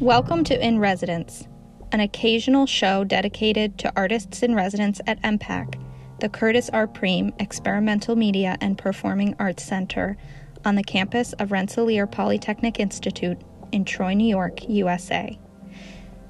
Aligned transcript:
Welcome 0.00 0.44
to 0.44 0.64
In 0.64 0.78
Residence, 0.78 1.48
an 1.90 1.98
occasional 1.98 2.66
show 2.66 3.02
dedicated 3.02 3.78
to 3.78 3.92
artists 3.96 4.44
in 4.44 4.54
residence 4.54 5.00
at 5.08 5.20
EMPAC, 5.22 5.74
the 6.20 6.28
Curtis 6.28 6.70
R. 6.72 6.86
Priem 6.86 7.32
Experimental 7.40 8.14
Media 8.14 8.56
and 8.60 8.78
Performing 8.78 9.34
Arts 9.40 9.64
Center 9.64 10.16
on 10.64 10.76
the 10.76 10.84
campus 10.84 11.32
of 11.32 11.50
Rensselaer 11.50 12.06
Polytechnic 12.06 12.78
Institute 12.78 13.38
in 13.72 13.84
Troy, 13.84 14.14
New 14.14 14.28
York, 14.28 14.68
USA. 14.68 15.36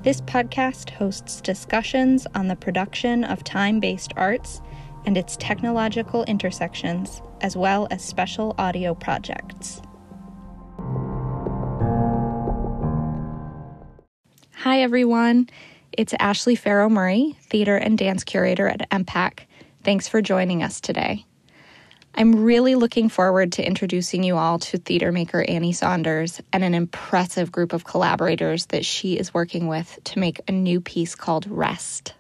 This 0.02 0.22
podcast 0.22 0.88
hosts 0.88 1.42
discussions 1.42 2.26
on 2.34 2.48
the 2.48 2.56
production 2.56 3.22
of 3.22 3.44
time 3.44 3.80
based 3.80 4.14
arts 4.16 4.62
and 5.04 5.18
its 5.18 5.36
technological 5.36 6.24
intersections, 6.24 7.20
as 7.42 7.54
well 7.54 7.86
as 7.90 8.02
special 8.02 8.54
audio 8.56 8.94
projects. 8.94 9.82
Hi, 14.62 14.82
everyone. 14.82 15.48
It's 15.92 16.14
Ashley 16.18 16.56
Ferro-Murray, 16.56 17.36
theater 17.42 17.76
and 17.76 17.96
dance 17.96 18.24
curator 18.24 18.66
at 18.66 18.90
EMPAC. 18.90 19.46
Thanks 19.84 20.08
for 20.08 20.20
joining 20.20 20.64
us 20.64 20.80
today. 20.80 21.24
I'm 22.12 22.42
really 22.42 22.74
looking 22.74 23.08
forward 23.08 23.52
to 23.52 23.64
introducing 23.64 24.24
you 24.24 24.36
all 24.36 24.58
to 24.58 24.78
theater 24.78 25.12
maker 25.12 25.44
Annie 25.46 25.72
Saunders 25.72 26.40
and 26.52 26.64
an 26.64 26.74
impressive 26.74 27.52
group 27.52 27.72
of 27.72 27.84
collaborators 27.84 28.66
that 28.66 28.84
she 28.84 29.16
is 29.16 29.32
working 29.32 29.68
with 29.68 29.96
to 30.02 30.18
make 30.18 30.40
a 30.48 30.52
new 30.52 30.80
piece 30.80 31.14
called 31.14 31.46
Rest. 31.48 32.14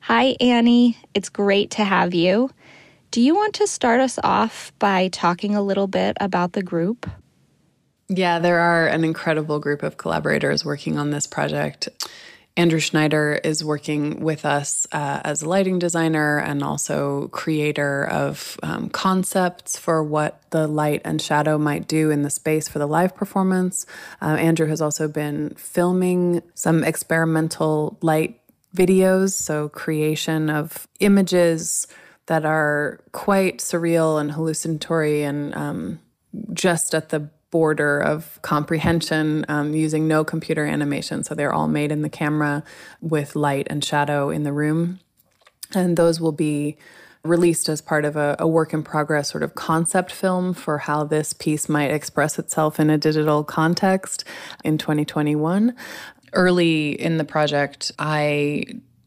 Hi, 0.00 0.34
Annie. 0.40 0.98
It's 1.14 1.28
great 1.28 1.70
to 1.70 1.84
have 1.84 2.12
you. 2.12 2.50
Do 3.12 3.20
you 3.20 3.36
want 3.36 3.54
to 3.54 3.68
start 3.68 4.00
us 4.00 4.18
off 4.24 4.72
by 4.80 5.10
talking 5.12 5.54
a 5.54 5.62
little 5.62 5.86
bit 5.86 6.16
about 6.20 6.54
the 6.54 6.64
group? 6.64 7.08
Yeah, 8.08 8.38
there 8.38 8.60
are 8.60 8.86
an 8.86 9.04
incredible 9.04 9.58
group 9.58 9.82
of 9.82 9.96
collaborators 9.96 10.64
working 10.64 10.96
on 10.96 11.10
this 11.10 11.26
project. 11.26 11.88
Andrew 12.58 12.78
Schneider 12.78 13.38
is 13.44 13.62
working 13.62 14.20
with 14.20 14.46
us 14.46 14.86
uh, 14.90 15.20
as 15.24 15.42
a 15.42 15.48
lighting 15.48 15.78
designer 15.78 16.38
and 16.38 16.62
also 16.62 17.28
creator 17.28 18.06
of 18.06 18.58
um, 18.62 18.88
concepts 18.88 19.76
for 19.76 20.02
what 20.02 20.40
the 20.50 20.66
light 20.66 21.02
and 21.04 21.20
shadow 21.20 21.58
might 21.58 21.86
do 21.86 22.10
in 22.10 22.22
the 22.22 22.30
space 22.30 22.66
for 22.66 22.78
the 22.78 22.86
live 22.86 23.14
performance. 23.14 23.84
Uh, 24.22 24.36
Andrew 24.38 24.68
has 24.68 24.80
also 24.80 25.06
been 25.06 25.50
filming 25.50 26.42
some 26.54 26.82
experimental 26.82 27.98
light 28.00 28.40
videos, 28.74 29.32
so 29.32 29.68
creation 29.68 30.48
of 30.48 30.88
images 31.00 31.86
that 32.24 32.46
are 32.46 33.00
quite 33.12 33.58
surreal 33.58 34.18
and 34.18 34.32
hallucinatory 34.32 35.22
and 35.22 35.54
um, 35.54 35.98
just 36.54 36.94
at 36.94 37.10
the 37.10 37.28
border 37.56 37.98
of 37.98 38.38
comprehension 38.42 39.42
um, 39.48 39.72
using 39.72 40.06
no 40.06 40.22
computer 40.22 40.66
animation. 40.66 41.24
So 41.24 41.34
they're 41.34 41.54
all 41.54 41.68
made 41.68 41.90
in 41.90 42.02
the 42.02 42.10
camera 42.10 42.62
with 43.00 43.34
light 43.34 43.66
and 43.70 43.82
shadow 43.82 44.28
in 44.28 44.42
the 44.42 44.52
room. 44.52 45.00
And 45.74 45.96
those 45.96 46.20
will 46.20 46.32
be 46.32 46.76
released 47.24 47.70
as 47.70 47.80
part 47.80 48.04
of 48.04 48.14
a, 48.14 48.36
a, 48.38 48.46
work 48.46 48.74
in 48.74 48.82
progress 48.82 49.30
sort 49.30 49.42
of 49.42 49.54
concept 49.54 50.12
film 50.12 50.52
for 50.52 50.76
how 50.76 51.02
this 51.02 51.32
piece 51.32 51.66
might 51.66 51.90
express 51.90 52.38
itself 52.38 52.78
in 52.78 52.90
a 52.90 52.98
digital 52.98 53.42
context 53.42 54.22
in 54.62 54.76
2021. 54.76 55.74
Early 56.34 56.90
in 56.90 57.16
the 57.16 57.24
project, 57.24 57.90
I 57.98 58.66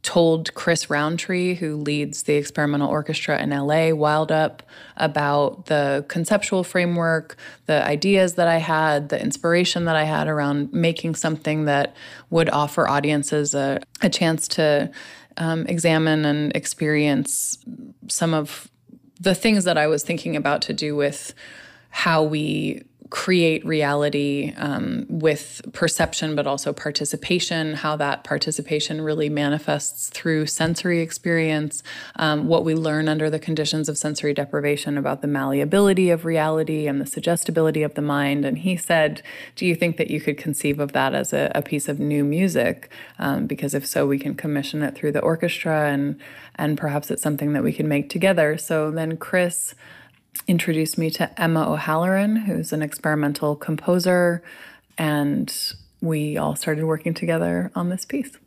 told 0.09 0.51
Chris 0.55 0.89
Rountree, 0.89 1.53
who 1.53 1.75
leads 1.75 2.23
the 2.23 2.33
experimental 2.33 2.89
orchestra 2.89 3.39
in 3.39 3.51
LA, 3.51 3.91
Wild 3.91 4.31
Up, 4.31 4.63
about 4.97 5.67
the 5.67 6.03
conceptual 6.07 6.63
framework, 6.63 7.37
the 7.67 7.85
ideas 7.85 8.33
that 8.33 8.47
I 8.47 8.57
had, 8.57 9.09
the 9.09 9.21
inspiration 9.21 9.85
that 9.85 9.95
I 9.95 10.05
had 10.05 10.27
around 10.27 10.73
making 10.73 11.13
something 11.13 11.65
that 11.65 11.95
would 12.31 12.49
offer 12.49 12.89
audiences 12.89 13.53
a, 13.53 13.83
a 14.01 14.09
chance 14.09 14.47
to 14.47 14.89
um, 15.37 15.67
examine 15.67 16.25
and 16.25 16.55
experience 16.55 17.59
some 18.07 18.33
of 18.33 18.67
the 19.19 19.35
things 19.35 19.63
that 19.65 19.77
I 19.77 19.85
was 19.85 20.01
thinking 20.01 20.35
about 20.35 20.63
to 20.63 20.73
do 20.73 20.95
with 20.95 21.35
how 21.91 22.23
we 22.23 22.81
create 23.09 23.65
reality 23.65 24.53
um, 24.57 25.05
with 25.09 25.61
perception, 25.73 26.35
but 26.35 26.45
also 26.45 26.71
participation, 26.71 27.73
how 27.73 27.95
that 27.95 28.23
participation 28.23 29.01
really 29.01 29.29
manifests 29.29 30.09
through 30.09 30.45
sensory 30.45 31.01
experience, 31.01 31.81
um, 32.17 32.47
what 32.47 32.63
we 32.63 32.75
learn 32.75 33.09
under 33.09 33.29
the 33.29 33.39
conditions 33.39 33.89
of 33.89 33.97
sensory 33.97 34.33
deprivation 34.33 34.97
about 34.97 35.21
the 35.21 35.27
malleability 35.27 36.11
of 36.11 36.23
reality 36.23 36.87
and 36.87 37.01
the 37.01 37.05
suggestibility 37.05 37.81
of 37.81 37.95
the 37.95 38.01
mind. 38.01 38.45
And 38.45 38.59
he 38.59 38.77
said, 38.77 39.23
Do 39.55 39.65
you 39.65 39.73
think 39.73 39.97
that 39.97 40.11
you 40.11 40.21
could 40.21 40.37
conceive 40.37 40.79
of 40.79 40.91
that 40.91 41.15
as 41.15 41.33
a, 41.33 41.51
a 41.55 41.63
piece 41.63 41.87
of 41.87 41.99
new 41.99 42.23
music? 42.23 42.91
Um, 43.17 43.47
because 43.47 43.73
if 43.73 43.87
so, 43.87 44.05
we 44.05 44.19
can 44.19 44.35
commission 44.35 44.83
it 44.83 44.93
through 44.93 45.13
the 45.13 45.21
orchestra 45.21 45.89
and 45.89 46.19
and 46.55 46.77
perhaps 46.77 47.09
it's 47.09 47.23
something 47.23 47.53
that 47.53 47.63
we 47.63 47.71
can 47.71 47.87
make 47.87 48.09
together. 48.09 48.57
So 48.57 48.91
then 48.91 49.15
Chris 49.15 49.73
introduced 50.47 50.97
me 50.97 51.09
to 51.11 51.41
Emma 51.41 51.71
O'Halloran, 51.71 52.35
who's 52.35 52.73
an 52.73 52.81
experimental 52.81 53.55
composer, 53.55 54.43
and 54.97 55.53
we 56.01 56.37
all 56.37 56.55
started 56.55 56.85
working 56.85 57.13
together 57.13 57.71
on 57.75 57.89
this 57.89 58.05
piece. 58.05 58.37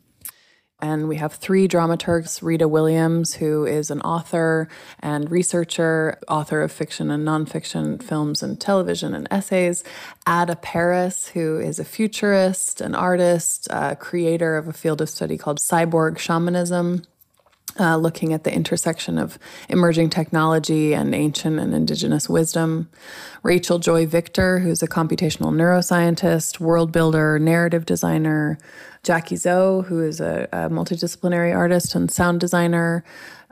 And 0.80 1.06
we 1.06 1.16
have 1.16 1.34
three 1.34 1.68
dramaturgs 1.68 2.42
Rita 2.42 2.66
Williams, 2.66 3.34
who 3.34 3.64
is 3.64 3.88
an 3.88 4.00
author 4.00 4.68
and 4.98 5.30
researcher, 5.30 6.18
author 6.26 6.60
of 6.60 6.72
fiction 6.72 7.08
and 7.08 7.26
nonfiction 7.26 8.02
films 8.02 8.42
and 8.42 8.60
television 8.60 9.14
and 9.14 9.28
essays. 9.30 9.84
Ada 10.28 10.56
Paris, 10.56 11.28
who 11.28 11.60
is 11.60 11.78
a 11.78 11.84
futurist, 11.84 12.80
an 12.80 12.96
artist, 12.96 13.68
a 13.70 13.94
creator 13.94 14.56
of 14.56 14.66
a 14.66 14.72
field 14.72 15.00
of 15.00 15.08
study 15.08 15.38
called 15.38 15.60
cyborg 15.60 16.18
shamanism 16.18 17.04
uh, 17.78 17.96
looking 17.96 18.32
at 18.32 18.44
the 18.44 18.54
intersection 18.54 19.18
of 19.18 19.38
emerging 19.68 20.10
technology 20.10 20.94
and 20.94 21.14
ancient 21.14 21.58
and 21.58 21.74
indigenous 21.74 22.28
wisdom. 22.28 22.88
Rachel 23.42 23.78
Joy 23.78 24.06
Victor, 24.06 24.58
who's 24.60 24.82
a 24.82 24.88
computational 24.88 25.52
neuroscientist, 25.52 26.60
world 26.60 26.92
builder, 26.92 27.38
narrative 27.38 27.86
designer. 27.86 28.58
Jackie 29.02 29.34
Zoe, 29.34 29.82
who 29.82 30.00
is 30.00 30.20
a, 30.20 30.48
a 30.52 30.70
multidisciplinary 30.70 31.54
artist 31.54 31.96
and 31.96 32.08
sound 32.08 32.38
designer. 32.38 33.02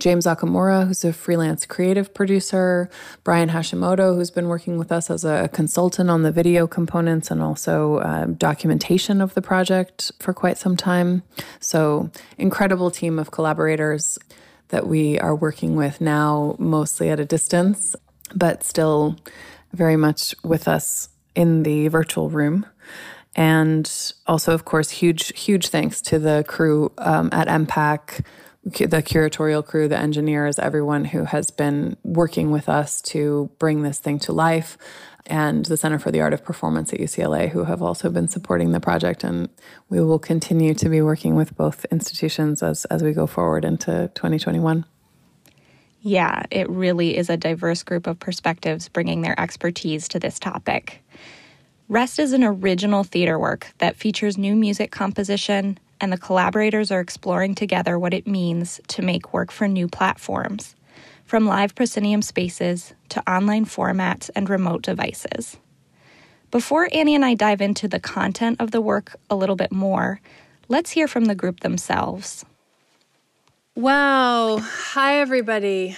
James 0.00 0.24
Akamura, 0.24 0.86
who's 0.88 1.04
a 1.04 1.12
freelance 1.12 1.66
creative 1.66 2.12
producer, 2.14 2.88
Brian 3.22 3.50
Hashimoto, 3.50 4.16
who's 4.16 4.30
been 4.30 4.48
working 4.48 4.78
with 4.78 4.90
us 4.90 5.10
as 5.10 5.24
a 5.24 5.48
consultant 5.52 6.08
on 6.08 6.22
the 6.22 6.32
video 6.32 6.66
components 6.66 7.30
and 7.30 7.42
also 7.42 7.98
uh, 7.98 8.24
documentation 8.24 9.20
of 9.20 9.34
the 9.34 9.42
project 9.42 10.10
for 10.18 10.32
quite 10.32 10.56
some 10.56 10.76
time. 10.76 11.22
So, 11.60 12.10
incredible 12.38 12.90
team 12.90 13.18
of 13.18 13.30
collaborators 13.30 14.18
that 14.68 14.86
we 14.86 15.18
are 15.18 15.34
working 15.34 15.76
with 15.76 16.00
now, 16.00 16.56
mostly 16.58 17.10
at 17.10 17.20
a 17.20 17.26
distance, 17.26 17.94
but 18.34 18.64
still 18.64 19.16
very 19.72 19.96
much 19.96 20.34
with 20.42 20.66
us 20.66 21.10
in 21.34 21.62
the 21.62 21.88
virtual 21.88 22.30
room. 22.30 22.64
And 23.36 23.90
also, 24.26 24.54
of 24.54 24.64
course, 24.64 24.90
huge, 24.90 25.38
huge 25.38 25.68
thanks 25.68 26.00
to 26.02 26.18
the 26.18 26.44
crew 26.48 26.90
um, 26.98 27.28
at 27.32 27.48
EMPAC 27.48 28.24
the 28.64 29.02
curatorial 29.02 29.64
crew, 29.64 29.88
the 29.88 29.98
engineers, 29.98 30.58
everyone 30.58 31.06
who 31.06 31.24
has 31.24 31.50
been 31.50 31.96
working 32.04 32.50
with 32.50 32.68
us 32.68 33.00
to 33.02 33.50
bring 33.58 33.82
this 33.82 33.98
thing 33.98 34.18
to 34.20 34.32
life, 34.32 34.76
and 35.26 35.66
the 35.66 35.76
Center 35.76 35.98
for 35.98 36.10
the 36.10 36.20
Art 36.20 36.32
of 36.32 36.44
Performance 36.44 36.92
at 36.92 36.98
UCLA, 36.98 37.50
who 37.50 37.64
have 37.64 37.80
also 37.80 38.10
been 38.10 38.28
supporting 38.28 38.72
the 38.72 38.80
project. 38.80 39.22
And 39.22 39.48
we 39.88 40.00
will 40.00 40.18
continue 40.18 40.74
to 40.74 40.88
be 40.88 41.00
working 41.00 41.36
with 41.36 41.56
both 41.56 41.84
institutions 41.86 42.62
as, 42.62 42.84
as 42.86 43.02
we 43.02 43.12
go 43.12 43.26
forward 43.26 43.64
into 43.64 44.10
2021. 44.14 44.84
Yeah, 46.02 46.44
it 46.50 46.68
really 46.68 47.16
is 47.16 47.28
a 47.28 47.36
diverse 47.36 47.82
group 47.82 48.06
of 48.06 48.18
perspectives 48.18 48.88
bringing 48.88 49.20
their 49.20 49.38
expertise 49.38 50.08
to 50.08 50.18
this 50.18 50.38
topic. 50.38 51.04
Rest 51.88 52.18
is 52.18 52.32
an 52.32 52.42
original 52.42 53.04
theater 53.04 53.38
work 53.38 53.72
that 53.78 53.96
features 53.96 54.38
new 54.38 54.56
music 54.56 54.90
composition, 54.90 55.78
and 56.00 56.12
the 56.12 56.18
collaborators 56.18 56.90
are 56.90 57.00
exploring 57.00 57.54
together 57.54 57.98
what 57.98 58.14
it 58.14 58.26
means 58.26 58.80
to 58.88 59.02
make 59.02 59.32
work 59.32 59.50
for 59.50 59.68
new 59.68 59.88
platforms, 59.88 60.74
from 61.24 61.46
live 61.46 61.74
proscenium 61.74 62.22
spaces 62.22 62.94
to 63.10 63.30
online 63.30 63.66
formats 63.66 64.30
and 64.34 64.48
remote 64.48 64.82
devices. 64.82 65.56
Before 66.50 66.88
Annie 66.92 67.14
and 67.14 67.24
I 67.24 67.34
dive 67.34 67.60
into 67.60 67.86
the 67.86 68.00
content 68.00 68.60
of 68.60 68.72
the 68.72 68.80
work 68.80 69.14
a 69.28 69.36
little 69.36 69.56
bit 69.56 69.70
more, 69.70 70.20
let's 70.68 70.90
hear 70.90 71.06
from 71.06 71.26
the 71.26 71.34
group 71.34 71.60
themselves. 71.60 72.44
Wow. 73.76 74.58
Hi, 74.58 75.18
everybody. 75.20 75.96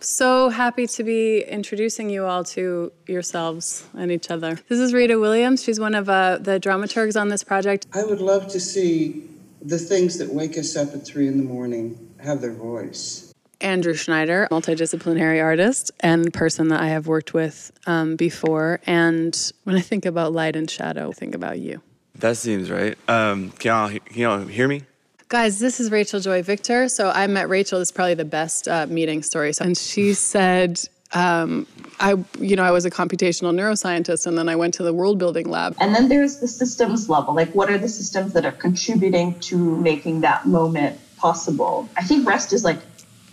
So 0.00 0.50
happy 0.50 0.86
to 0.88 1.04
be 1.04 1.40
introducing 1.40 2.10
you 2.10 2.26
all 2.26 2.44
to 2.44 2.92
yourselves 3.06 3.86
and 3.94 4.12
each 4.12 4.30
other. 4.30 4.58
This 4.68 4.78
is 4.78 4.92
Rita 4.92 5.18
Williams. 5.18 5.62
She's 5.62 5.80
one 5.80 5.94
of 5.94 6.08
uh, 6.10 6.38
the 6.38 6.60
dramaturgs 6.60 7.18
on 7.18 7.28
this 7.28 7.42
project. 7.42 7.86
I 7.94 8.04
would 8.04 8.20
love 8.20 8.48
to 8.48 8.60
see 8.60 9.22
the 9.64 9.78
things 9.78 10.18
that 10.18 10.32
wake 10.32 10.58
us 10.58 10.76
up 10.76 10.94
at 10.94 11.04
three 11.04 11.26
in 11.26 11.38
the 11.38 11.42
morning 11.42 12.14
have 12.22 12.40
their 12.40 12.52
voice. 12.52 13.32
Andrew 13.60 13.94
Schneider, 13.94 14.46
multidisciplinary 14.50 15.42
artist 15.42 15.90
and 16.00 16.32
person 16.34 16.68
that 16.68 16.80
I 16.80 16.88
have 16.88 17.06
worked 17.06 17.32
with 17.32 17.72
um, 17.86 18.14
before. 18.14 18.80
And 18.86 19.52
when 19.64 19.74
I 19.74 19.80
think 19.80 20.04
about 20.04 20.32
light 20.32 20.54
and 20.54 20.70
shadow, 20.70 21.08
I 21.08 21.12
think 21.12 21.34
about 21.34 21.58
you. 21.58 21.80
That 22.16 22.36
seems 22.36 22.70
right. 22.70 22.96
Um, 23.08 23.50
can 23.52 23.68
y'all, 23.70 23.88
can 23.88 24.20
y'all 24.20 24.46
hear 24.46 24.68
me? 24.68 24.82
Guys, 25.28 25.58
this 25.58 25.80
is 25.80 25.90
Rachel 25.90 26.20
Joy 26.20 26.42
Victor. 26.42 26.88
So 26.88 27.10
I 27.10 27.26
met 27.26 27.48
Rachel. 27.48 27.78
This 27.78 27.88
is 27.88 27.92
probably 27.92 28.14
the 28.14 28.24
best 28.26 28.68
uh, 28.68 28.86
meeting 28.86 29.22
story. 29.22 29.54
So, 29.54 29.64
and 29.64 29.76
she 29.76 30.12
said, 30.12 30.80
um, 31.12 31.66
I, 32.00 32.16
you 32.38 32.56
know, 32.56 32.62
I 32.62 32.70
was 32.70 32.84
a 32.84 32.90
computational 32.90 33.54
neuroscientist, 33.54 34.26
and 34.26 34.36
then 34.36 34.48
I 34.48 34.56
went 34.56 34.74
to 34.74 34.82
the 34.82 34.92
world 34.92 35.18
building 35.18 35.48
lab. 35.48 35.76
And 35.80 35.94
then 35.94 36.08
there's 36.08 36.38
the 36.38 36.48
systems 36.48 37.08
level. 37.08 37.34
Like, 37.34 37.54
what 37.54 37.70
are 37.70 37.78
the 37.78 37.88
systems 37.88 38.32
that 38.32 38.44
are 38.44 38.52
contributing 38.52 39.38
to 39.40 39.76
making 39.76 40.20
that 40.22 40.46
moment 40.46 40.98
possible? 41.16 41.88
I 41.96 42.02
think 42.02 42.26
rest 42.26 42.52
is 42.52 42.64
like 42.64 42.78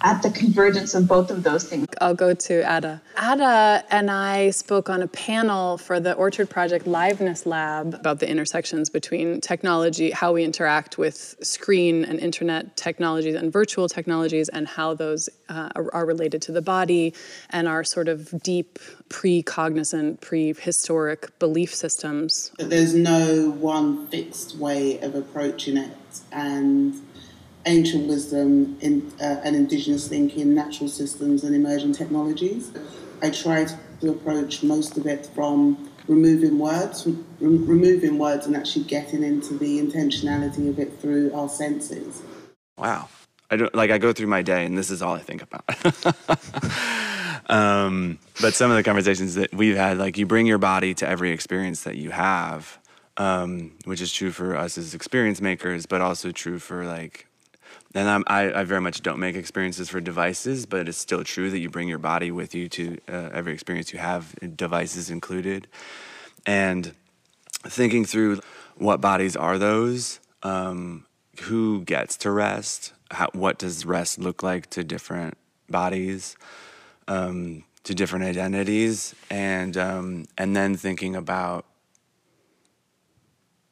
at 0.04 0.22
the 0.24 0.32
convergence 0.32 0.94
of 0.96 1.08
both 1.08 1.30
of 1.30 1.44
those 1.44 1.64
things. 1.66 1.88
I'll 2.00 2.16
go 2.16 2.34
to 2.34 2.54
Ada. 2.60 3.02
Ada 3.18 3.84
and 3.92 4.10
I 4.10 4.50
spoke 4.50 4.90
on 4.90 5.02
a 5.02 5.08
panel 5.08 5.78
for 5.78 6.00
the 6.00 6.14
Orchard 6.14 6.50
Project 6.50 6.86
Liveness 6.86 7.46
Lab 7.46 7.94
about 7.94 8.20
the 8.20 8.30
intersections 8.30 8.90
between 8.90 9.42
technology, 9.42 10.12
how 10.12 10.34
we 10.34 10.44
interact 10.44 10.98
with 10.98 11.36
screen 11.42 12.04
and 12.06 12.20
internet 12.20 12.76
technologies 12.76 13.36
and 13.36 13.54
virtual 13.54 13.88
technologies, 13.88 14.50
and 14.50 14.68
how 14.68 14.94
those 14.94 15.30
uh, 15.50 15.70
are 15.76 16.06
related 16.06 16.42
to 16.44 16.52
the 16.52 16.62
body 16.62 17.14
and 17.52 17.68
our 17.68 17.84
sort 17.84 18.08
of 18.08 18.42
deep 18.42 18.80
pre-cognizant, 19.10 20.22
prehistoric 20.22 21.38
belief 21.38 21.76
systems. 21.76 22.52
There's 22.58 22.96
no 22.96 23.52
one 23.52 24.08
fixed 24.08 24.58
way 24.58 25.00
of 25.00 25.16
approaching 25.16 25.78
it, 25.78 25.96
and 26.32 26.96
ancient 27.66 28.08
wisdom 28.08 28.78
in, 28.82 29.12
uh, 29.22 29.42
and 29.44 29.56
indigenous 29.56 30.08
thinking, 30.08 30.54
natural 30.54 30.90
systems, 30.90 31.44
and 31.44 31.56
emerging 31.56 31.94
technologies. 31.94 32.72
I 33.22 33.30
try 33.30 33.66
to 34.02 34.10
approach 34.10 34.64
most 34.64 34.98
of 34.98 35.06
it 35.06 35.28
from 35.28 35.90
removing 36.08 36.58
words, 36.58 37.06
re- 37.06 37.16
removing 37.40 38.18
words, 38.18 38.46
and 38.48 38.56
actually 38.56 38.86
getting 38.86 39.24
into 39.24 39.58
the 39.58 39.80
intentionality 39.80 40.70
of 40.70 40.80
it 40.80 41.00
through 41.00 41.34
our 41.34 41.50
senses. 41.50 42.22
Wow. 42.78 43.10
I 43.52 43.58
don't 43.58 43.76
like 43.76 43.92
I 43.92 43.98
go 43.98 44.14
through 44.14 44.28
my 44.28 44.42
day 44.42 44.66
and 44.66 44.78
this 44.78 44.90
is 44.90 45.02
all 45.02 45.14
I 45.14 45.20
think 45.20 45.44
about. 45.44 45.66
um, 47.50 48.18
but 48.40 48.54
some 48.54 48.72
of 48.72 48.78
the 48.78 48.84
conversations 48.84 49.36
that 49.36 49.54
we've 49.54 49.76
had, 49.76 49.98
like 49.98 50.18
you 50.18 50.26
bring 50.26 50.46
your 50.46 50.58
body 50.58 50.94
to 50.96 51.08
every 51.08 51.32
experience 51.32 51.84
that 51.84 51.98
you 51.98 52.12
have, 52.12 52.80
um, 53.18 53.74
which 53.84 54.00
is 54.00 54.14
true 54.14 54.32
for 54.32 54.56
us 54.56 54.78
as 54.78 54.96
experience 54.96 55.42
makers, 55.42 55.86
but 55.86 56.00
also 56.00 56.32
true 56.32 56.60
for 56.60 56.86
like 56.86 57.28
and 57.94 58.10
I'm, 58.10 58.24
I, 58.28 58.54
I 58.54 58.64
very 58.64 58.82
much 58.82 59.02
don't 59.02 59.20
make 59.20 59.36
experiences 59.36 59.90
for 59.90 60.00
devices, 60.00 60.66
but 60.66 60.88
it's 60.88 60.98
still 60.98 61.24
true 61.24 61.50
that 61.52 61.60
you 61.60 61.70
bring 61.70 61.88
your 61.88 61.98
body 61.98 62.32
with 62.32 62.56
you 62.56 62.70
to 62.70 62.98
uh, 63.10 63.30
every 63.34 63.54
experience 63.54 63.92
you 63.92 64.00
have, 64.00 64.34
devices 64.56 65.10
included. 65.10 65.68
And 66.46 66.94
thinking 67.64 68.06
through 68.06 68.40
what 68.76 69.02
bodies 69.02 69.36
are 69.36 69.58
those, 69.58 70.20
um, 70.42 71.06
who 71.42 71.82
gets 71.82 72.18
to 72.18 72.32
rest, 72.32 72.94
How, 73.12 73.28
what 73.34 73.58
does 73.60 73.86
rest 73.86 74.20
look 74.20 74.42
like 74.42 74.70
to 74.72 74.84
different 74.84 75.38
bodies, 75.70 76.38
um, 77.08 77.64
to 77.84 77.94
different 77.94 78.26
identities, 78.26 79.16
and 79.30 79.76
um, 79.76 80.26
and 80.38 80.56
then 80.56 80.76
thinking 80.76 81.16
about 81.16 81.66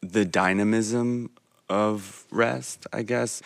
the 0.02 0.26
dynamism 0.26 1.30
of 1.70 2.26
rest, 2.32 2.88
I 2.92 3.04
guess 3.04 3.42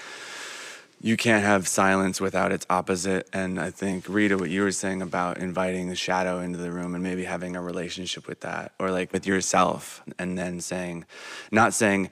you 1.04 1.18
can't 1.18 1.44
have 1.44 1.68
silence 1.68 2.22
without 2.22 2.54
its 2.54 2.66
opposite. 2.70 3.28
And 3.34 3.60
I 3.60 3.72
think, 3.72 4.06
Rita, 4.08 4.38
what 4.38 4.50
you 4.50 4.62
were 4.62 4.72
saying 4.72 5.02
about 5.02 5.38
inviting 5.38 5.90
the 5.90 5.98
shadow 5.98 6.40
into 6.40 6.58
the 6.58 6.72
room 6.72 6.96
and 6.96 7.04
maybe 7.04 7.26
having 7.26 7.58
a 7.58 7.62
relationship 7.62 8.26
with 8.26 8.40
that, 8.40 8.72
or 8.80 8.90
like 8.90 9.12
with 9.12 9.28
yourself, 9.28 10.02
and 10.18 10.38
then 10.38 10.62
saying, 10.62 11.04
not 11.52 11.74
saying, 11.74 12.10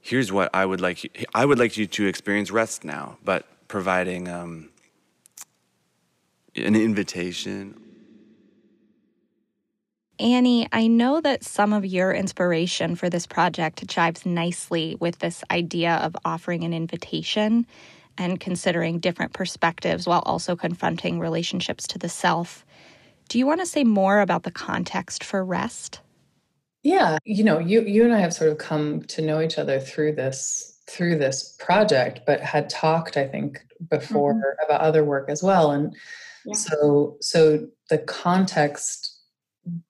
here's 0.00 0.30
what 0.30 0.50
I 0.54 0.64
would 0.64 0.80
like 0.80 1.02
you, 1.02 1.10
I 1.34 1.44
would 1.44 1.58
like 1.58 1.76
you 1.76 1.88
to 1.88 2.06
experience 2.06 2.52
rest 2.52 2.84
now, 2.84 3.18
but 3.24 3.44
providing 3.66 4.28
um, 4.28 4.68
an 6.54 6.76
invitation. 6.76 7.74
Annie, 10.20 10.68
I 10.70 10.86
know 10.86 11.20
that 11.20 11.42
some 11.42 11.72
of 11.72 11.84
your 11.84 12.12
inspiration 12.12 12.94
for 12.94 13.10
this 13.10 13.26
project 13.26 13.88
chives 13.88 14.24
nicely 14.24 14.96
with 15.00 15.18
this 15.18 15.42
idea 15.50 15.96
of 15.96 16.16
offering 16.24 16.62
an 16.62 16.72
invitation 16.72 17.66
and 18.18 18.40
considering 18.40 18.98
different 18.98 19.32
perspectives 19.32 20.06
while 20.06 20.22
also 20.26 20.56
confronting 20.56 21.18
relationships 21.18 21.86
to 21.86 21.98
the 21.98 22.08
self. 22.08 22.66
Do 23.28 23.38
you 23.38 23.46
want 23.46 23.60
to 23.60 23.66
say 23.66 23.84
more 23.84 24.20
about 24.20 24.42
the 24.42 24.50
context 24.50 25.22
for 25.22 25.44
rest? 25.44 26.00
Yeah, 26.82 27.18
you 27.24 27.44
know, 27.44 27.58
you 27.58 27.82
you 27.82 28.04
and 28.04 28.12
I 28.12 28.20
have 28.20 28.32
sort 28.32 28.50
of 28.50 28.58
come 28.58 29.02
to 29.04 29.22
know 29.22 29.40
each 29.40 29.58
other 29.58 29.80
through 29.80 30.14
this 30.14 30.78
through 30.88 31.18
this 31.18 31.56
project, 31.58 32.20
but 32.26 32.40
had 32.40 32.70
talked, 32.70 33.16
I 33.16 33.26
think, 33.26 33.60
before 33.90 34.34
mm-hmm. 34.34 34.64
about 34.64 34.80
other 34.80 35.04
work 35.04 35.28
as 35.28 35.42
well. 35.42 35.70
And 35.70 35.94
yeah. 36.44 36.54
so 36.54 37.16
so 37.20 37.66
the 37.90 37.98
context 37.98 39.14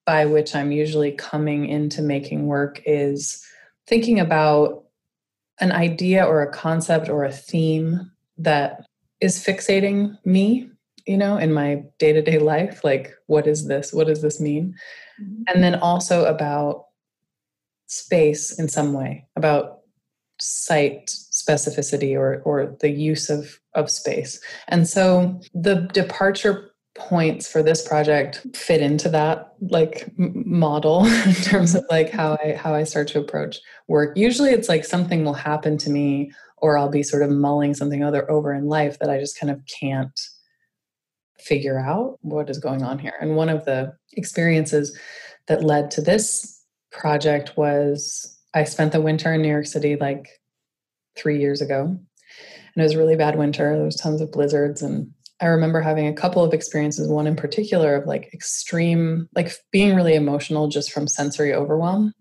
by 0.07 0.27
which 0.27 0.55
I'm 0.57 0.73
usually 0.73 1.13
coming 1.13 1.67
into 1.67 2.03
making 2.03 2.47
work 2.47 2.83
is 2.85 3.45
thinking 3.87 4.19
about 4.19 4.85
an 5.61 5.73
idea 5.73 6.25
or 6.25 6.43
a 6.43 6.53
concept 6.53 7.09
or 7.09 7.25
a 7.25 7.33
theme 7.33 8.11
that 8.39 8.87
is 9.21 9.45
fixating 9.45 10.17
me 10.25 10.71
you 11.07 11.17
know 11.17 11.37
in 11.37 11.53
my 11.53 11.83
day-to-day 11.99 12.39
life 12.39 12.85
like 12.85 13.15
what 13.27 13.47
is 13.47 13.67
this? 13.67 13.93
What 13.93 14.07
does 14.07 14.23
this 14.23 14.41
mean? 14.41 14.75
Mm-hmm. 15.21 15.43
and 15.49 15.65
then 15.65 15.75
also 15.75 16.27
about 16.27 16.85
space 17.89 18.57
in 18.57 18.69
some 18.69 18.93
way 18.93 19.27
about 19.35 19.79
site 20.39 21.07
specificity 21.09 22.17
or 22.17 22.41
or 22.45 22.77
the 22.81 22.91
use 22.91 23.29
of 23.29 23.59
of 23.75 23.91
space. 23.91 24.41
And 24.69 24.87
so 24.87 25.41
the 25.55 25.89
departure 25.93 26.71
points 26.97 27.51
for 27.51 27.63
this 27.63 27.87
project 27.87 28.45
fit 28.55 28.81
into 28.81 29.09
that 29.09 29.55
like 29.61 30.13
model 30.17 31.05
in 31.27 31.35
terms 31.35 31.75
of 31.75 31.85
like 31.91 32.11
how 32.11 32.37
i 32.45 32.53
how 32.53 32.75
i 32.75 32.85
start 32.85 33.09
to 33.09 33.21
approach 33.21 33.59
work. 33.89 34.17
Usually 34.17 34.51
it's 34.51 34.69
like 34.69 34.85
something 34.85 35.25
will 35.25 35.35
happen 35.35 35.79
to 35.79 35.91
me 35.91 36.33
or 36.61 36.79
I'll 36.79 36.91
be 36.91 37.03
sort 37.03 37.23
of 37.23 37.31
mulling 37.31 37.75
something 37.75 38.03
other 38.03 38.31
over 38.31 38.53
in 38.55 38.67
life 38.67 38.99
that 38.99 39.11
I 39.11 39.19
just 39.19 39.39
kind 39.39 39.51
of 39.51 39.61
can't 39.81 40.19
figure 41.39 41.79
out 41.79 42.19
what 42.23 42.51
is 42.51 42.59
going 42.59 42.83
on 42.83 42.99
here. 42.99 43.15
And 43.21 43.37
one 43.37 43.49
of 43.49 43.65
the 43.65 43.95
experiences 44.13 44.97
that 45.47 45.65
led 45.65 45.91
to 45.93 46.01
this 46.01 46.65
project 46.91 47.57
was 47.57 48.37
I 48.55 48.65
spent 48.65 48.93
the 48.93 49.01
winter 49.01 49.33
in 49.33 49.43
New 49.43 49.49
York 49.49 49.67
City 49.67 49.97
like 49.97 50.29
three 51.17 51.39
years 51.39 51.61
ago. 51.61 51.83
And 51.85 52.77
it 52.77 52.83
was 52.83 52.95
a 52.95 52.99
really 52.99 53.17
bad 53.17 53.37
winter. 53.37 53.75
There 53.75 53.85
was 53.85 53.97
tons 53.97 54.21
of 54.21 54.33
blizzards. 54.33 54.83
And 54.83 55.11
I 55.41 55.47
remember 55.47 55.81
having 55.81 56.07
a 56.07 56.13
couple 56.13 56.45
of 56.45 56.53
experiences, 56.53 57.09
one 57.09 57.27
in 57.27 57.37
particular 57.37 57.95
of 57.95 58.07
like 58.07 58.33
extreme, 58.33 59.29
like 59.35 59.53
being 59.71 59.95
really 59.95 60.15
emotional 60.15 60.69
just 60.69 60.93
from 60.93 61.07
sensory 61.07 61.55
overwhelm, 61.55 62.13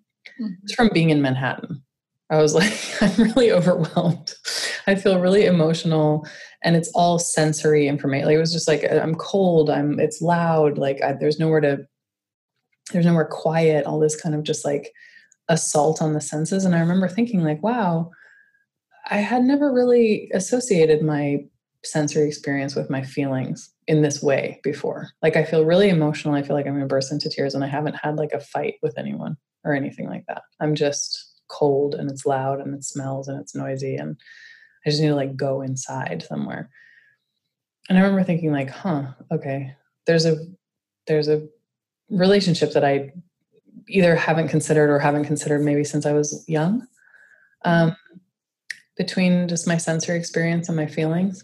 mm-hmm. 0.41 0.53
just 0.63 0.75
from 0.75 0.89
being 0.94 1.10
in 1.10 1.22
Manhattan. 1.22 1.84
I 2.29 2.38
was 2.38 2.53
like, 2.62 2.74
I'm 3.01 3.24
really 3.24 3.51
overwhelmed. 3.51 4.34
I 4.88 4.96
feel 4.96 5.19
really 5.19 5.46
emotional, 5.46 6.27
and 6.63 6.75
it's 6.75 6.91
all 6.93 7.19
sensory 7.19 7.88
information. 7.88 8.27
Like 8.27 8.36
it 8.36 8.39
was 8.39 8.53
just 8.53 8.67
like 8.67 8.84
uh, 8.84 9.00
I'm 9.00 9.15
cold. 9.15 9.69
I'm. 9.69 10.00
It's 10.00 10.22
loud. 10.22 10.77
Like 10.77 11.01
I, 11.01 11.13
there's 11.13 11.39
nowhere 11.39 11.62
to. 11.62 11.88
There's 12.91 13.05
nowhere 13.05 13.25
quiet. 13.25 13.86
All 13.86 14.00
this 14.00 14.19
kind 14.19 14.34
of 14.34 14.43
just 14.43 14.63
like 14.63 14.93
assault 15.50 16.01
on 16.01 16.13
the 16.13 16.22
senses. 16.22 16.65
And 16.65 16.75
I 16.75 16.79
remember 16.79 17.07
thinking 17.07 17.43
like, 17.43 17.62
wow, 17.63 18.12
I 19.10 19.17
had 19.17 19.43
never 19.43 19.72
really 19.72 20.29
associated 20.34 21.01
my 21.01 21.46
sensory 21.84 22.27
experience 22.27 22.75
with 22.75 22.89
my 22.89 23.01
feelings 23.01 23.74
in 23.88 24.01
this 24.01 24.22
way 24.22 24.60
before. 24.63 25.10
Like 25.22 25.36
I 25.36 25.46
feel 25.46 25.65
really 25.65 25.89
emotional. 25.89 26.34
I 26.34 26.43
feel 26.43 26.55
like 26.55 26.67
I'm 26.67 26.79
to 26.79 26.86
burst 26.86 27.12
into 27.12 27.29
tears, 27.29 27.55
and 27.55 27.63
I 27.63 27.67
haven't 27.67 27.96
had 27.96 28.15
like 28.15 28.34
a 28.34 28.39
fight 28.39 28.75
with 28.81 28.98
anyone 28.98 29.38
or 29.63 29.74
anything 29.74 30.07
like 30.07 30.25
that. 30.27 30.43
I'm 30.60 30.75
just 30.75 31.26
cold 31.48 31.96
and 31.96 32.10
it's 32.10 32.25
loud 32.25 32.60
and 32.60 32.74
it 32.74 32.84
smells 32.84 33.27
and 33.27 33.39
it's 33.39 33.56
noisy 33.56 33.96
and 33.96 34.18
I 34.86 34.89
just 34.89 35.01
need 35.01 35.10
to 35.10 35.16
like 35.16 35.36
go 35.36 35.62
inside 35.62 36.24
somewhere. 36.27 36.70
And 37.89 37.98
I 37.98 38.01
remember 38.01 38.24
thinking 38.24 38.51
like, 38.51 38.70
huh, 38.70 39.08
okay, 39.32 39.75
there's 40.06 40.25
a 40.25 40.38
there's 41.08 41.27
a 41.27 41.48
relationship 42.10 42.74
that 42.74 42.86
I 42.86 43.13
either 43.88 44.16
haven't 44.16 44.50
considered 44.50 44.89
or 44.89 45.00
haven't 45.00 45.25
considered 45.25 45.62
maybe 45.62 45.84
since 45.84 46.06
I 46.06 46.13
was 46.13 46.44
young 46.48 46.86
um, 47.63 47.96
between 48.98 49.48
just 49.48 49.68
my 49.68 49.77
sensory 49.77 50.18
experience 50.18 50.68
and 50.68 50.77
my 50.77 50.88
feelings. 50.88 51.44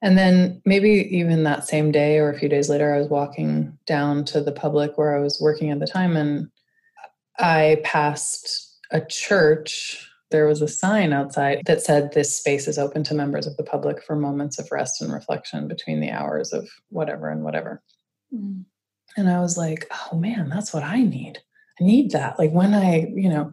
And 0.00 0.16
then 0.16 0.62
maybe 0.64 1.08
even 1.10 1.42
that 1.42 1.66
same 1.66 1.90
day 1.90 2.18
or 2.18 2.30
a 2.30 2.38
few 2.38 2.48
days 2.48 2.68
later, 2.68 2.94
I 2.94 2.98
was 2.98 3.08
walking 3.08 3.76
down 3.86 4.24
to 4.26 4.40
the 4.40 4.52
public 4.52 4.96
where 4.96 5.16
I 5.16 5.20
was 5.20 5.40
working 5.40 5.70
at 5.70 5.80
the 5.80 5.86
time 5.86 6.16
and 6.16 6.48
I 7.38 7.80
passed 7.84 8.76
a 8.90 9.00
church. 9.00 10.04
There 10.30 10.46
was 10.46 10.60
a 10.60 10.68
sign 10.68 11.12
outside 11.12 11.62
that 11.66 11.82
said, 11.82 12.12
This 12.12 12.36
space 12.36 12.68
is 12.68 12.78
open 12.78 13.04
to 13.04 13.14
members 13.14 13.46
of 13.46 13.56
the 13.56 13.62
public 13.62 14.02
for 14.02 14.16
moments 14.16 14.58
of 14.58 14.70
rest 14.70 15.00
and 15.00 15.12
reflection 15.12 15.68
between 15.68 16.00
the 16.00 16.10
hours 16.10 16.52
of 16.52 16.68
whatever 16.90 17.28
and 17.28 17.42
whatever. 17.44 17.82
Mm. 18.34 18.64
And 19.16 19.30
I 19.30 19.40
was 19.40 19.56
like, 19.56 19.90
Oh 19.90 20.16
man, 20.16 20.48
that's 20.48 20.72
what 20.72 20.82
I 20.82 21.02
need. 21.02 21.38
I 21.80 21.84
need 21.84 22.10
that. 22.10 22.38
Like 22.38 22.50
when 22.50 22.74
I, 22.74 23.06
you 23.14 23.28
know, 23.28 23.52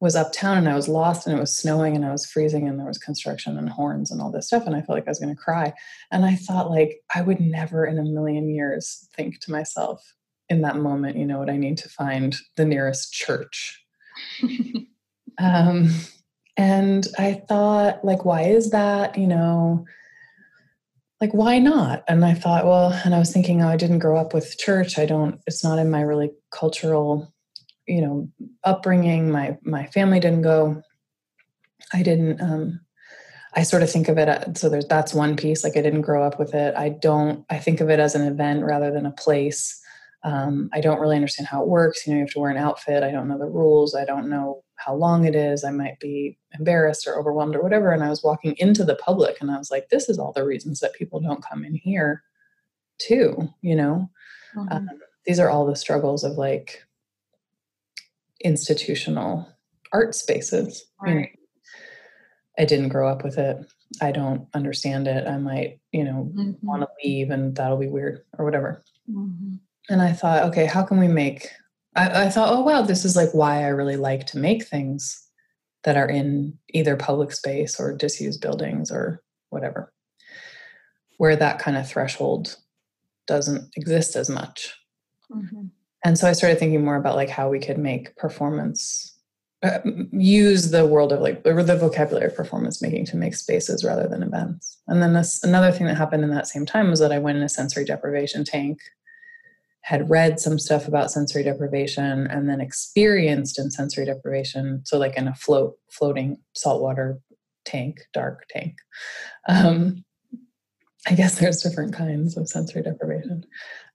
was 0.00 0.16
uptown 0.16 0.58
and 0.58 0.68
I 0.68 0.74
was 0.74 0.88
lost 0.88 1.26
and 1.26 1.36
it 1.36 1.40
was 1.40 1.56
snowing 1.56 1.96
and 1.96 2.04
I 2.04 2.12
was 2.12 2.26
freezing 2.26 2.68
and 2.68 2.78
there 2.78 2.86
was 2.86 2.98
construction 2.98 3.56
and 3.56 3.70
horns 3.70 4.10
and 4.10 4.20
all 4.20 4.30
this 4.30 4.48
stuff. 4.48 4.66
And 4.66 4.76
I 4.76 4.82
felt 4.82 4.96
like 4.96 5.06
I 5.06 5.10
was 5.10 5.18
going 5.18 5.34
to 5.34 5.40
cry. 5.40 5.72
And 6.10 6.26
I 6.26 6.34
thought, 6.34 6.70
like, 6.70 7.00
I 7.14 7.22
would 7.22 7.40
never 7.40 7.86
in 7.86 7.98
a 7.98 8.02
million 8.02 8.50
years 8.50 9.08
think 9.16 9.40
to 9.40 9.50
myself 9.50 10.14
in 10.48 10.62
that 10.62 10.76
moment, 10.76 11.16
you 11.16 11.26
know 11.26 11.38
what, 11.38 11.50
I 11.50 11.56
need 11.56 11.78
to 11.78 11.88
find 11.88 12.36
the 12.56 12.64
nearest 12.64 13.12
church. 13.12 13.84
um, 15.38 15.90
and 16.56 17.06
I 17.18 17.42
thought, 17.48 18.04
like, 18.04 18.24
why 18.24 18.42
is 18.42 18.70
that? 18.70 19.18
You 19.18 19.26
know, 19.26 19.84
like, 21.20 21.32
why 21.32 21.58
not? 21.58 22.04
And 22.08 22.24
I 22.24 22.34
thought, 22.34 22.64
well, 22.64 22.92
and 23.04 23.14
I 23.14 23.18
was 23.18 23.32
thinking, 23.32 23.62
oh, 23.62 23.68
I 23.68 23.76
didn't 23.76 23.98
grow 23.98 24.16
up 24.16 24.32
with 24.32 24.58
church. 24.58 24.98
I 24.98 25.06
don't, 25.06 25.40
it's 25.46 25.64
not 25.64 25.78
in 25.78 25.90
my 25.90 26.00
really 26.00 26.30
cultural 26.50 27.32
you 27.86 28.00
know 28.00 28.28
upbringing 28.64 29.30
my 29.30 29.56
my 29.62 29.86
family 29.86 30.20
didn't 30.20 30.42
go 30.42 30.82
i 31.92 32.02
didn't 32.02 32.40
um 32.40 32.80
i 33.54 33.62
sort 33.62 33.82
of 33.82 33.90
think 33.90 34.08
of 34.08 34.18
it 34.18 34.28
uh, 34.28 34.52
so 34.54 34.68
there's 34.68 34.86
that's 34.86 35.14
one 35.14 35.36
piece 35.36 35.62
like 35.62 35.76
i 35.76 35.82
didn't 35.82 36.02
grow 36.02 36.22
up 36.22 36.38
with 36.38 36.54
it 36.54 36.74
i 36.76 36.88
don't 36.88 37.44
i 37.48 37.58
think 37.58 37.80
of 37.80 37.88
it 37.88 38.00
as 38.00 38.14
an 38.14 38.26
event 38.26 38.64
rather 38.64 38.90
than 38.90 39.06
a 39.06 39.12
place 39.12 39.80
um, 40.24 40.68
i 40.72 40.80
don't 40.80 41.00
really 41.00 41.16
understand 41.16 41.46
how 41.46 41.62
it 41.62 41.68
works 41.68 42.06
you 42.06 42.12
know 42.12 42.18
you 42.18 42.24
have 42.24 42.32
to 42.32 42.38
wear 42.38 42.50
an 42.50 42.56
outfit 42.56 43.02
i 43.02 43.10
don't 43.10 43.28
know 43.28 43.38
the 43.38 43.46
rules 43.46 43.94
i 43.94 44.04
don't 44.04 44.28
know 44.28 44.62
how 44.76 44.94
long 44.94 45.24
it 45.24 45.34
is 45.34 45.64
i 45.64 45.70
might 45.70 45.98
be 46.00 46.36
embarrassed 46.58 47.06
or 47.06 47.18
overwhelmed 47.18 47.54
or 47.56 47.62
whatever 47.62 47.92
and 47.92 48.02
i 48.02 48.08
was 48.08 48.22
walking 48.22 48.54
into 48.58 48.84
the 48.84 48.96
public 48.96 49.40
and 49.40 49.50
i 49.50 49.58
was 49.58 49.70
like 49.70 49.88
this 49.88 50.08
is 50.08 50.18
all 50.18 50.32
the 50.32 50.44
reasons 50.44 50.80
that 50.80 50.94
people 50.94 51.20
don't 51.20 51.44
come 51.44 51.64
in 51.64 51.74
here 51.74 52.22
too 52.98 53.48
you 53.62 53.76
know 53.76 54.08
mm-hmm. 54.56 54.72
um, 54.72 54.88
these 55.26 55.40
are 55.40 55.50
all 55.50 55.66
the 55.66 55.76
struggles 55.76 56.24
of 56.24 56.32
like 56.32 56.82
institutional 58.40 59.48
art 59.92 60.14
spaces. 60.14 60.84
Right. 61.00 61.10
You 61.10 61.20
know, 61.20 61.26
I 62.58 62.64
didn't 62.64 62.88
grow 62.88 63.08
up 63.08 63.24
with 63.24 63.38
it. 63.38 63.58
I 64.00 64.12
don't 64.12 64.48
understand 64.54 65.08
it. 65.08 65.26
I 65.26 65.38
might, 65.38 65.78
you 65.92 66.04
know, 66.04 66.30
mm-hmm. 66.34 66.66
want 66.66 66.82
to 66.82 66.88
leave 67.04 67.30
and 67.30 67.54
that'll 67.54 67.76
be 67.76 67.88
weird 67.88 68.22
or 68.38 68.44
whatever. 68.44 68.82
Mm-hmm. 69.10 69.56
And 69.88 70.02
I 70.02 70.12
thought, 70.12 70.44
okay, 70.44 70.66
how 70.66 70.82
can 70.82 70.98
we 70.98 71.08
make? 71.08 71.48
I, 71.94 72.24
I 72.24 72.28
thought, 72.28 72.52
oh, 72.52 72.62
wow, 72.62 72.82
this 72.82 73.04
is 73.04 73.16
like 73.16 73.32
why 73.32 73.62
I 73.64 73.68
really 73.68 73.96
like 73.96 74.26
to 74.28 74.38
make 74.38 74.66
things 74.66 75.22
that 75.84 75.96
are 75.96 76.08
in 76.08 76.58
either 76.70 76.96
public 76.96 77.32
space 77.32 77.78
or 77.78 77.96
disused 77.96 78.40
buildings 78.40 78.90
or 78.90 79.22
whatever, 79.50 79.92
where 81.18 81.36
that 81.36 81.58
kind 81.58 81.76
of 81.76 81.88
threshold 81.88 82.56
doesn't 83.26 83.70
exist 83.76 84.16
as 84.16 84.28
much. 84.28 84.74
Mm-hmm 85.32 85.66
and 86.06 86.16
so 86.16 86.28
i 86.28 86.32
started 86.32 86.58
thinking 86.58 86.84
more 86.84 86.96
about 86.96 87.16
like 87.16 87.28
how 87.28 87.48
we 87.48 87.58
could 87.58 87.78
make 87.78 88.16
performance 88.16 89.12
uh, 89.62 89.78
use 90.12 90.70
the 90.70 90.86
world 90.86 91.12
of 91.12 91.20
like 91.20 91.42
or 91.44 91.62
the 91.62 91.76
vocabulary 91.76 92.26
of 92.26 92.36
performance 92.36 92.80
making 92.80 93.04
to 93.04 93.16
make 93.16 93.34
spaces 93.34 93.84
rather 93.84 94.06
than 94.06 94.22
events 94.22 94.78
and 94.86 95.02
then 95.02 95.14
this 95.14 95.42
another 95.42 95.72
thing 95.72 95.86
that 95.86 95.96
happened 95.96 96.22
in 96.22 96.30
that 96.30 96.46
same 96.46 96.64
time 96.64 96.88
was 96.88 97.00
that 97.00 97.12
i 97.12 97.18
went 97.18 97.36
in 97.36 97.42
a 97.42 97.48
sensory 97.48 97.84
deprivation 97.84 98.44
tank 98.44 98.78
had 99.86 100.10
read 100.10 100.40
some 100.40 100.58
stuff 100.58 100.88
about 100.88 101.12
sensory 101.12 101.44
deprivation 101.44 102.26
and 102.26 102.48
then 102.48 102.60
experienced 102.60 103.56
in 103.56 103.70
sensory 103.70 104.04
deprivation 104.04 104.82
so 104.84 104.98
like 104.98 105.16
in 105.16 105.28
a 105.28 105.34
float 105.34 105.76
floating 105.92 106.36
saltwater 106.54 107.20
tank 107.64 108.00
dark 108.12 108.46
tank. 108.50 108.76
Um, 109.48 110.04
i 111.08 111.14
guess 111.14 111.38
there's 111.38 111.62
different 111.62 111.94
kinds 111.94 112.36
of 112.36 112.48
sensory 112.48 112.82
deprivation. 112.82 113.46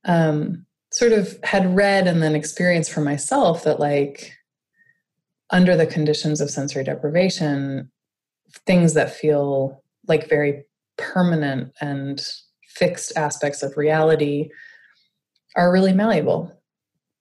Um, 0.06 0.66
sort 0.94 1.12
of 1.12 1.38
had 1.44 1.76
read 1.76 2.08
and 2.08 2.24
then 2.24 2.36
experienced 2.36 2.92
for 2.92 3.02
myself 3.02 3.66
that 3.66 3.80
like 3.80 4.34
under 5.50 5.76
the 5.76 5.86
conditions 5.86 6.40
of 6.40 6.50
sensory 6.50 6.86
deprivation 6.86 7.92
things 8.66 8.94
that 8.94 9.14
feel 9.14 9.84
like 10.08 10.30
very 10.30 10.64
permanent 10.98 11.74
and 11.82 12.26
fixed 12.66 13.12
aspects 13.18 13.62
of 13.62 13.76
reality 13.76 14.50
are 15.56 15.72
really 15.72 15.94
malleable 15.94 16.52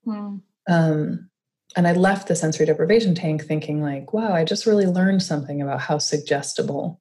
mm. 0.06 0.40
um, 0.68 1.30
and 1.76 1.86
i 1.86 1.92
left 1.92 2.28
the 2.28 2.36
sensory 2.36 2.66
deprivation 2.66 3.14
tank 3.14 3.44
thinking 3.44 3.82
like 3.82 4.12
wow 4.12 4.32
i 4.32 4.44
just 4.44 4.66
really 4.66 4.86
learned 4.86 5.22
something 5.22 5.60
about 5.62 5.80
how 5.80 5.98
suggestible 5.98 7.00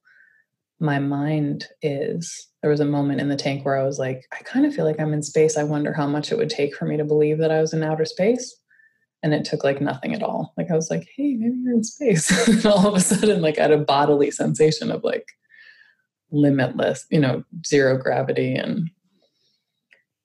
my 0.79 0.99
mind 0.99 1.67
is 1.81 2.49
there 2.61 2.71
was 2.71 2.79
a 2.79 2.85
moment 2.85 3.21
in 3.21 3.29
the 3.29 3.35
tank 3.35 3.65
where 3.65 3.77
I 3.77 3.83
was 3.83 3.99
like, 3.99 4.25
I 4.33 4.43
kind 4.43 4.65
of 4.65 4.73
feel 4.73 4.85
like 4.85 4.99
I'm 4.99 5.13
in 5.13 5.23
space. 5.23 5.57
I 5.57 5.63
wonder 5.63 5.93
how 5.93 6.07
much 6.07 6.31
it 6.31 6.37
would 6.37 6.49
take 6.49 6.75
for 6.75 6.85
me 6.85 6.97
to 6.97 7.05
believe 7.05 7.37
that 7.37 7.51
I 7.51 7.61
was 7.61 7.73
in 7.73 7.83
outer 7.83 8.05
space. 8.05 8.55
And 9.21 9.33
it 9.33 9.45
took 9.45 9.63
like 9.63 9.81
nothing 9.81 10.13
at 10.13 10.23
all. 10.23 10.53
Like 10.57 10.71
I 10.71 10.75
was 10.75 10.89
like, 10.89 11.07
hey, 11.15 11.35
maybe 11.35 11.55
you're 11.63 11.73
in 11.73 11.83
space. 11.83 12.47
and 12.47 12.65
all 12.65 12.87
of 12.87 12.95
a 12.95 12.99
sudden, 12.99 13.41
like 13.41 13.57
I 13.57 13.63
had 13.63 13.71
a 13.71 13.77
bodily 13.77 14.31
sensation 14.31 14.91
of 14.91 15.03
like 15.03 15.25
limitless, 16.31 17.05
you 17.09 17.19
know, 17.19 17.43
zero 17.65 17.97
gravity 17.97 18.55
and 18.55 18.89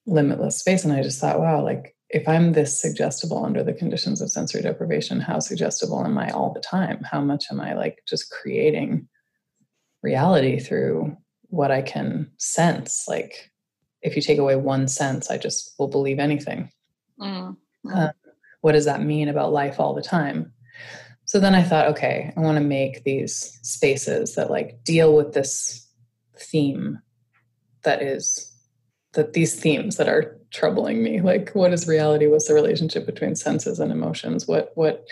limitless 0.06 0.58
space. 0.58 0.84
And 0.84 0.92
I 0.92 1.02
just 1.02 1.20
thought, 1.20 1.40
wow, 1.40 1.62
like 1.62 1.96
if 2.10 2.28
I'm 2.28 2.52
this 2.52 2.80
suggestible 2.80 3.44
under 3.44 3.64
the 3.64 3.72
conditions 3.72 4.20
of 4.20 4.30
sensory 4.30 4.62
deprivation, 4.62 5.20
how 5.20 5.38
suggestible 5.38 6.04
am 6.04 6.18
I 6.18 6.30
all 6.30 6.52
the 6.52 6.60
time? 6.60 7.02
How 7.10 7.20
much 7.20 7.46
am 7.50 7.60
I 7.60 7.74
like 7.74 8.02
just 8.06 8.30
creating 8.30 9.08
reality 10.04 10.60
through 10.60 11.16
what 11.48 11.70
I 11.70 11.82
can 11.82 12.30
sense. 12.36 13.06
Like 13.08 13.50
if 14.02 14.14
you 14.14 14.22
take 14.22 14.38
away 14.38 14.56
one 14.56 14.86
sense, 14.86 15.30
I 15.30 15.38
just 15.38 15.74
will 15.78 15.88
believe 15.88 16.18
anything. 16.18 16.70
Mm-hmm. 17.20 17.92
Uh, 17.92 18.08
what 18.60 18.72
does 18.72 18.84
that 18.84 19.02
mean 19.02 19.28
about 19.28 19.52
life 19.52 19.80
all 19.80 19.94
the 19.94 20.02
time? 20.02 20.52
So 21.26 21.40
then 21.40 21.54
I 21.54 21.62
thought, 21.62 21.88
okay, 21.88 22.32
I 22.36 22.40
want 22.40 22.58
to 22.58 22.64
make 22.64 23.04
these 23.04 23.58
spaces 23.62 24.34
that 24.34 24.50
like 24.50 24.84
deal 24.84 25.14
with 25.14 25.32
this 25.32 25.88
theme 26.36 27.00
that 27.82 28.02
is 28.02 28.52
that 29.14 29.32
these 29.32 29.54
themes 29.58 29.96
that 29.96 30.08
are 30.08 30.36
troubling 30.50 31.02
me 31.02 31.20
like 31.20 31.50
what 31.50 31.72
is 31.72 31.88
reality 31.88 32.26
what's 32.26 32.48
the 32.48 32.54
relationship 32.54 33.06
between 33.06 33.34
senses 33.34 33.80
and 33.80 33.90
emotions 33.90 34.46
what 34.46 34.72
what 34.74 35.04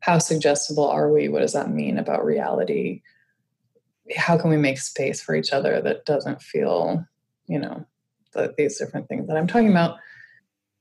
how 0.00 0.18
suggestible 0.18 0.88
are 0.88 1.12
we 1.12 1.28
what 1.28 1.40
does 1.40 1.52
that 1.52 1.70
mean 1.70 1.98
about 1.98 2.24
reality 2.24 3.02
how 4.16 4.38
can 4.38 4.50
we 4.50 4.56
make 4.56 4.78
space 4.78 5.20
for 5.20 5.34
each 5.34 5.52
other 5.52 5.80
that 5.80 6.04
doesn't 6.04 6.42
feel, 6.42 7.04
you 7.46 7.58
know, 7.58 7.84
the, 8.32 8.54
these 8.56 8.78
different 8.78 9.08
things 9.08 9.26
that 9.26 9.36
I'm 9.36 9.46
talking 9.46 9.70
about. 9.70 9.98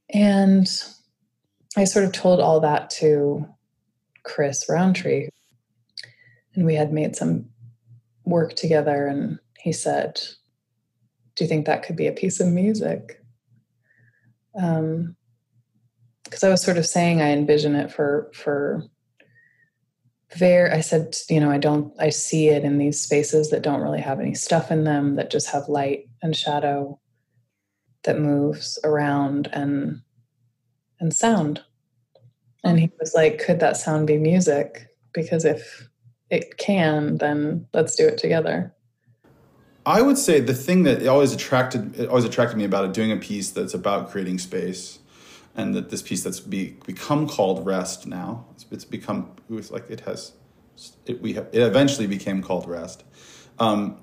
And 0.09 0.67
I 1.75 1.83
sort 1.83 2.05
of 2.05 2.11
told 2.11 2.39
all 2.39 2.59
that 2.61 2.89
to 2.91 3.47
Chris 4.23 4.65
Rountree. 4.69 5.29
And 6.55 6.65
we 6.65 6.75
had 6.75 6.91
made 6.91 7.15
some 7.15 7.49
work 8.25 8.55
together, 8.55 9.05
and 9.05 9.39
he 9.59 9.71
said, 9.71 10.19
Do 11.37 11.43
you 11.43 11.47
think 11.47 11.65
that 11.65 11.83
could 11.83 11.95
be 11.95 12.07
a 12.07 12.11
piece 12.11 12.41
of 12.41 12.47
music? 12.47 13.21
Because 14.53 14.73
um, 14.81 15.15
I 16.43 16.49
was 16.49 16.61
sort 16.61 16.77
of 16.77 16.85
saying 16.85 17.21
I 17.21 17.29
envision 17.29 17.75
it 17.75 17.91
for 17.91 18.29
for 18.33 18.83
very 20.35 20.69
i 20.71 20.81
said 20.81 21.15
you 21.29 21.39
know 21.39 21.49
i 21.49 21.57
don't 21.57 21.93
i 22.01 22.09
see 22.09 22.49
it 22.49 22.65
in 22.65 22.77
these 22.77 22.99
spaces 22.99 23.49
that 23.49 23.61
don't 23.61 23.79
really 23.79 24.01
have 24.01 24.19
any 24.19 24.33
stuff 24.33 24.69
in 24.71 24.83
them 24.83 25.15
that 25.15 25.31
just 25.31 25.49
have 25.49 25.69
light 25.69 26.09
and 26.21 26.35
shadow 26.35 26.99
that 28.07 28.19
moves 28.19 28.79
around 28.83 29.49
and 29.51 30.01
and 30.99 31.13
sound. 31.13 31.61
And 32.63 32.79
he 32.79 32.89
was 32.99 33.13
like 33.13 33.37
could 33.37 33.59
that 33.59 33.77
sound 33.77 34.07
be 34.07 34.17
music? 34.17 34.87
Because 35.13 35.45
if 35.45 35.87
it 36.29 36.57
can 36.57 37.17
then 37.17 37.67
let's 37.73 37.95
do 37.95 38.07
it 38.07 38.17
together 38.17 38.73
i 39.87 40.01
would 40.01 40.17
say 40.17 40.39
the 40.39 40.53
thing 40.53 40.83
that 40.83 41.05
always 41.07 41.33
attracted 41.33 41.99
it 41.99 42.07
always 42.09 42.25
attracted 42.25 42.57
me 42.57 42.65
about 42.65 42.85
it 42.85 42.93
doing 42.93 43.11
a 43.11 43.17
piece 43.17 43.49
that's 43.51 43.73
about 43.73 44.11
creating 44.11 44.37
space 44.37 44.99
and 45.55 45.73
that 45.73 45.89
this 45.89 46.03
piece 46.03 46.23
that's 46.23 46.39
be, 46.39 46.77
become 46.85 47.27
called 47.27 47.65
rest 47.65 48.05
now 48.05 48.45
it's, 48.51 48.65
it's 48.71 48.85
become 48.85 49.31
it 49.49 49.53
was 49.53 49.71
like 49.71 49.89
it 49.89 50.01
has 50.01 50.33
it, 51.05 51.21
we 51.21 51.33
have, 51.33 51.47
it 51.51 51.61
eventually 51.61 52.07
became 52.07 52.41
called 52.41 52.67
rest. 52.67 53.03
Um, 53.59 53.97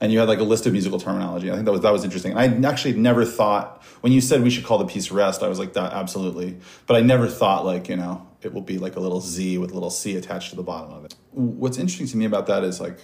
and 0.00 0.12
you 0.12 0.18
had 0.18 0.28
like 0.28 0.40
a 0.40 0.44
list 0.44 0.66
of 0.66 0.72
musical 0.72 0.98
terminology. 0.98 1.50
I 1.50 1.54
think 1.54 1.66
that 1.66 1.72
was 1.72 1.80
that 1.82 1.92
was 1.92 2.04
interesting. 2.04 2.36
And 2.36 2.66
i 2.66 2.68
actually 2.68 2.94
never 2.94 3.24
thought 3.24 3.82
when 4.00 4.12
you 4.12 4.20
said 4.20 4.42
we 4.42 4.50
should 4.50 4.64
call 4.64 4.78
the 4.78 4.86
piece 4.86 5.10
rest 5.10 5.42
i 5.42 5.48
was 5.48 5.58
like 5.58 5.74
that 5.74 5.92
absolutely. 5.92 6.58
But 6.86 6.96
i 6.96 7.00
never 7.00 7.28
thought 7.28 7.64
like 7.64 7.88
you 7.88 7.96
know 7.96 8.26
it 8.42 8.52
will 8.52 8.60
be 8.60 8.76
like 8.76 8.96
a 8.96 9.00
little 9.00 9.20
z 9.20 9.56
with 9.56 9.70
a 9.70 9.74
little 9.74 9.90
c 9.90 10.16
attached 10.16 10.50
to 10.50 10.56
the 10.56 10.62
bottom 10.62 10.92
of 10.92 11.04
it. 11.04 11.14
What's 11.30 11.78
interesting 11.78 12.08
to 12.08 12.16
me 12.16 12.24
about 12.24 12.46
that 12.48 12.64
is 12.64 12.80
like 12.80 12.98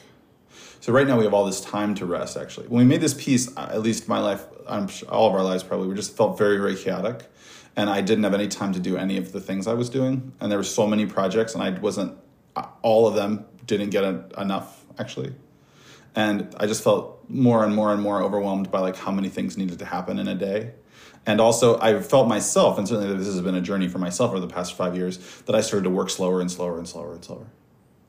so 0.81 0.93
right 0.93 1.07
now 1.07 1.17
we 1.17 1.25
have 1.25 1.35
all 1.35 1.47
this 1.47 1.61
time 1.61 1.95
to 1.95 2.07
rest 2.07 2.37
actually 2.37 2.67
when 2.69 2.79
we 2.79 2.85
made 2.85 3.01
this 3.01 3.15
piece 3.15 3.57
uh, 3.57 3.69
at 3.71 3.83
least 3.83 4.09
my 4.09 4.19
life 4.19 4.45
I'm 4.67 4.89
sure 4.89 5.09
all 5.11 5.29
of 5.29 5.35
our 5.35 5.43
lives 5.43 5.63
probably 5.63 5.89
we 5.89 5.95
just 5.95 6.17
felt 6.17 6.37
very 6.37 6.59
very 6.59 6.77
chaotic 6.77 7.31
and 7.77 7.89
I 7.89 8.01
didn't 8.01 8.25
have 8.25 8.35
any 8.35 8.49
time 8.49 8.73
to 8.73 8.81
do 8.81 8.97
any 8.97 9.17
of 9.17 9.33
the 9.33 9.41
things 9.41 9.67
I 9.67 9.75
was 9.75 9.89
doing. 9.89 10.33
And 10.41 10.51
there 10.51 10.59
were 10.59 10.65
so 10.65 10.87
many 10.87 11.07
projects, 11.07 11.55
and 11.55 11.63
I 11.63 11.71
wasn't 11.71 12.17
uh, 12.57 12.67
all 12.83 13.07
of 13.07 13.15
them 13.15 13.47
didn't 13.67 13.91
get 13.91 14.05
enough 14.39 14.85
actually. 14.99 15.35
And 16.15 16.55
I 16.59 16.67
just 16.67 16.83
felt 16.83 17.25
more 17.29 17.65
and 17.65 17.75
more 17.75 17.93
and 17.93 18.03
more 18.03 18.21
overwhelmed 18.21 18.71
by 18.71 18.81
like 18.81 18.97
how 18.97 19.13
many 19.13 19.29
things 19.29 19.57
needed 19.57 19.79
to 19.79 19.85
happen 19.85 20.19
in 20.19 20.27
a 20.27 20.35
day. 20.35 20.73
And 21.27 21.41
also, 21.41 21.79
I 21.81 22.01
felt 22.01 22.29
myself, 22.29 22.79
and 22.79 22.89
certainly 22.89 23.15
this 23.17 23.27
has 23.27 23.41
been 23.43 23.55
a 23.55 23.61
journey 23.61 23.89
for 23.89 23.99
myself 23.99 24.31
over 24.31 24.41
the 24.41 24.53
past 24.53 24.75
five 24.75 24.97
years, 24.97 25.19
that 25.43 25.55
I 25.55 25.61
started 25.61 25.85
to 25.85 25.91
work 25.91 26.11
slower 26.11 26.41
and 26.41 26.51
slower 26.51 26.79
and 26.79 26.89
slower 26.89 27.13
and 27.13 27.25
slower. 27.25 27.47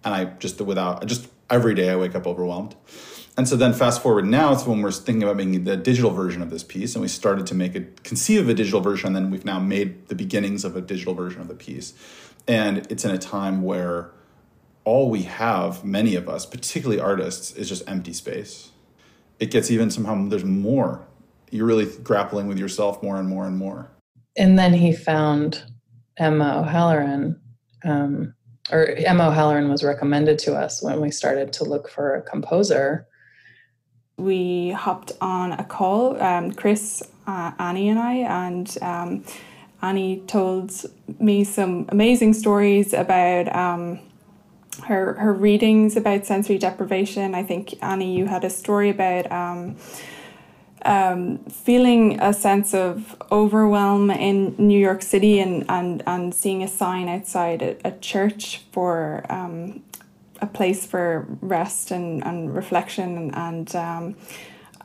And 0.04 0.14
I 0.14 0.26
just, 0.26 0.60
without, 0.62 1.06
just 1.06 1.28
every 1.50 1.76
day 1.76 1.90
I 1.90 1.96
wake 1.96 2.16
up 2.16 2.26
overwhelmed. 2.26 2.76
And 3.38 3.48
so 3.48 3.56
then 3.56 3.74
fast 3.74 4.02
forward 4.02 4.26
now, 4.26 4.52
it's 4.52 4.66
when 4.66 4.82
we're 4.82 4.92
thinking 4.92 5.24
about 5.24 5.38
making 5.38 5.64
the 5.64 5.78
digital 5.78 6.12
version 6.12 6.42
of 6.42 6.50
this 6.50 6.64
piece, 6.64 6.96
and 6.96 7.02
we 7.02 7.08
started 7.08 7.48
to 7.48 7.56
make 7.56 7.76
a 7.76 7.82
conceive 8.04 8.42
of 8.42 8.50
a 8.50 8.54
digital 8.54 8.82
version, 8.82 9.08
and 9.08 9.16
then 9.16 9.32
we've 9.32 9.46
now 9.46 9.60
made 9.60 10.08
the 10.10 10.16
beginnings 10.16 10.66
of 10.66 10.76
a 10.76 10.82
digital 10.82 11.14
version 11.14 11.40
of 11.40 11.48
the 11.48 11.56
piece. 11.56 11.94
And 12.48 12.80
it's 12.90 13.06
in 13.06 13.12
a 13.12 13.18
time 13.18 13.62
where 13.62 14.12
all 14.84 15.10
we 15.10 15.24
have, 15.24 15.86
many 15.86 16.16
of 16.16 16.28
us, 16.28 16.46
particularly 16.46 17.00
artists, 17.00 17.54
is 17.54 17.70
just 17.70 17.88
empty 17.88 18.14
space. 18.14 18.72
It 19.40 19.50
gets 19.50 19.72
even 19.72 19.90
somehow 19.90 20.28
there's 20.28 20.44
more. 20.44 21.08
You're 21.52 21.66
really 21.66 21.86
grappling 21.86 22.48
with 22.48 22.60
yourself 22.60 23.02
more 23.02 23.18
and 23.18 23.28
more 23.30 23.46
and 23.46 23.58
more. 23.58 23.92
And 24.36 24.58
then 24.58 24.74
he 24.74 24.94
found 24.94 25.64
Emma 26.18 26.60
O'Halloran, 26.60 27.40
um, 27.84 28.34
or 28.72 28.86
Emma 28.86 29.30
O'Halloran 29.30 29.70
was 29.70 29.84
recommended 29.84 30.40
to 30.40 30.56
us 30.56 30.82
when 30.82 31.02
we 31.02 31.12
started 31.12 31.54
to 31.54 31.64
look 31.64 31.90
for 31.90 32.16
a 32.16 32.22
composer 32.22 33.08
we 34.22 34.72
hopped 34.72 35.12
on 35.20 35.54
a 35.54 35.64
call, 35.64 36.22
um, 36.22 36.52
Chris, 36.52 37.04
uh, 37.28 37.52
Annie, 37.58 37.90
and 37.90 38.00
I, 38.00 38.14
and 38.14 38.78
um, 38.82 39.24
Annie 39.82 40.20
told 40.28 40.72
me 41.20 41.44
some 41.44 41.88
amazing 41.90 42.34
stories 42.34 42.94
about 42.94 43.54
um, 43.56 44.00
her 44.84 45.14
her 45.14 45.34
readings 45.34 45.98
about 45.98 46.26
sensory 46.26 46.58
deprivation. 46.58 47.36
I 47.36 47.44
think 47.44 47.74
Annie, 47.82 48.16
you 48.16 48.28
had 48.28 48.44
a 48.44 48.50
story 48.50 48.90
about. 48.90 49.32
Um, 50.84 51.38
feeling 51.46 52.20
a 52.20 52.34
sense 52.34 52.74
of 52.74 53.16
overwhelm 53.32 54.10
in 54.10 54.56
New 54.58 54.80
York 54.80 55.04
City 55.04 55.40
and, 55.40 55.64
and, 55.70 56.02
and 56.08 56.34
seeing 56.34 56.64
a 56.64 56.68
sign 56.68 57.08
outside 57.08 57.62
a, 57.62 57.78
a 57.86 57.92
church 58.00 58.64
for 58.72 59.24
um, 59.30 59.84
a 60.42 60.48
place 60.48 60.86
for 60.86 61.28
rest 61.42 61.92
and, 61.92 62.24
and 62.26 62.56
reflection 62.56 63.18
and, 63.18 63.36
and 63.36 63.76
um, 63.76 64.16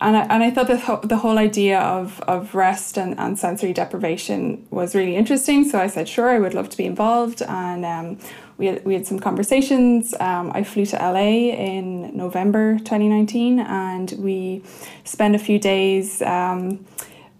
and 0.00 0.16
I, 0.16 0.22
and 0.24 0.42
I 0.42 0.50
thought 0.50 0.68
that 0.68 1.08
the 1.08 1.16
whole 1.16 1.38
idea 1.38 1.80
of, 1.80 2.20
of 2.22 2.54
rest 2.54 2.98
and, 2.98 3.18
and 3.18 3.38
sensory 3.38 3.72
deprivation 3.72 4.66
was 4.70 4.94
really 4.94 5.16
interesting. 5.16 5.68
So 5.68 5.78
I 5.78 5.86
said, 5.86 6.08
sure, 6.08 6.30
I 6.30 6.38
would 6.38 6.54
love 6.54 6.68
to 6.70 6.76
be 6.76 6.84
involved. 6.84 7.42
And 7.42 7.84
um, 7.84 8.18
we, 8.58 8.66
had, 8.66 8.84
we 8.84 8.94
had 8.94 9.06
some 9.06 9.18
conversations. 9.18 10.14
Um, 10.20 10.52
I 10.54 10.64
flew 10.64 10.84
to 10.86 10.96
LA 10.96 11.52
in 11.54 12.16
November 12.16 12.78
2019 12.78 13.60
and 13.60 14.12
we 14.18 14.62
spent 15.04 15.34
a 15.34 15.38
few 15.38 15.58
days 15.58 16.20
um, 16.22 16.84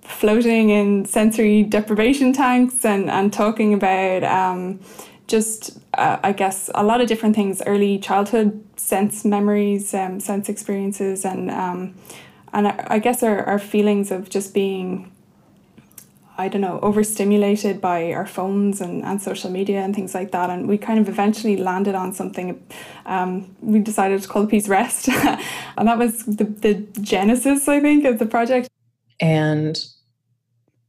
floating 0.02 0.70
in 0.70 1.04
sensory 1.04 1.62
deprivation 1.62 2.32
tanks 2.32 2.84
and, 2.84 3.10
and 3.10 3.32
talking 3.32 3.74
about 3.74 4.24
um, 4.24 4.80
just 5.26 5.78
uh, 5.94 6.18
I 6.22 6.32
guess 6.32 6.70
a 6.74 6.84
lot 6.84 7.00
of 7.00 7.08
different 7.08 7.34
things, 7.34 7.60
early 7.66 7.98
childhood 7.98 8.62
sense 8.76 9.24
memories, 9.24 9.92
um, 9.92 10.20
sense 10.20 10.48
experiences, 10.48 11.24
and 11.24 11.50
um, 11.50 11.94
and 12.56 12.68
I, 12.68 12.86
I 12.88 12.98
guess 12.98 13.22
our, 13.22 13.44
our 13.44 13.58
feelings 13.58 14.10
of 14.10 14.30
just 14.30 14.54
being 14.54 15.12
I 16.38 16.48
don't 16.48 16.60
know, 16.60 16.78
overstimulated 16.80 17.80
by 17.80 18.12
our 18.12 18.26
phones 18.26 18.82
and, 18.82 19.02
and 19.04 19.22
social 19.22 19.50
media 19.50 19.80
and 19.80 19.94
things 19.94 20.14
like 20.14 20.32
that. 20.32 20.50
And 20.50 20.68
we 20.68 20.76
kind 20.76 20.98
of 20.98 21.08
eventually 21.08 21.56
landed 21.56 21.94
on 21.94 22.12
something. 22.12 22.62
Um, 23.06 23.56
we 23.62 23.78
decided 23.78 24.20
to 24.20 24.28
call 24.28 24.42
the 24.42 24.48
piece 24.48 24.68
Rest. 24.68 25.08
and 25.78 25.88
that 25.88 25.96
was 25.96 26.24
the, 26.26 26.44
the 26.44 26.74
genesis, 27.00 27.68
I 27.68 27.80
think, 27.80 28.04
of 28.04 28.18
the 28.18 28.26
project. 28.26 28.68
And 29.18 29.82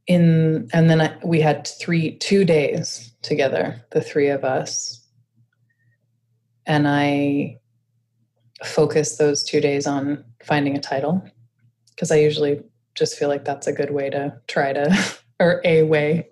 in 0.06 0.68
and 0.74 0.90
then 0.90 1.00
I, 1.00 1.16
we 1.24 1.40
had 1.40 1.66
three 1.66 2.16
two 2.16 2.44
days 2.44 3.10
together, 3.22 3.82
the 3.92 4.02
three 4.02 4.28
of 4.28 4.44
us. 4.44 5.02
And 6.66 6.86
I 6.86 7.56
focused 8.64 9.18
those 9.18 9.42
two 9.42 9.62
days 9.62 9.86
on 9.86 10.24
finding 10.44 10.76
a 10.76 10.80
title 10.80 11.22
because 11.98 12.12
I 12.12 12.16
usually 12.16 12.62
just 12.94 13.18
feel 13.18 13.28
like 13.28 13.44
that's 13.44 13.66
a 13.66 13.72
good 13.72 13.90
way 13.90 14.08
to 14.08 14.40
try 14.46 14.72
to, 14.72 14.96
or 15.40 15.60
a 15.64 15.82
way 15.82 16.28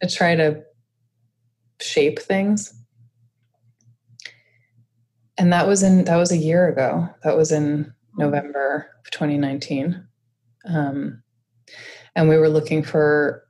to 0.00 0.08
try 0.08 0.34
to 0.34 0.62
shape 1.82 2.18
things. 2.18 2.72
And 5.36 5.52
that 5.52 5.66
was 5.66 5.82
in, 5.82 6.04
that 6.04 6.16
was 6.16 6.32
a 6.32 6.36
year 6.38 6.66
ago. 6.66 7.10
That 7.24 7.36
was 7.36 7.52
in 7.52 7.92
November 8.16 8.88
of 9.04 9.10
2019. 9.10 10.02
Um, 10.66 11.22
and 12.16 12.28
we 12.30 12.38
were 12.38 12.48
looking 12.48 12.82
for 12.82 13.44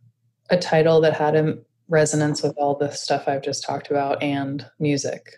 a 0.51 0.57
title 0.57 1.01
that 1.03 1.14
had 1.14 1.37
a 1.37 1.59
resonance 1.88 2.43
with 2.43 2.55
all 2.57 2.77
the 2.77 2.90
stuff 2.90 3.29
I've 3.29 3.43
just 3.43 3.64
talked 3.64 3.88
about 3.88 4.21
and 4.21 4.66
music. 4.81 5.37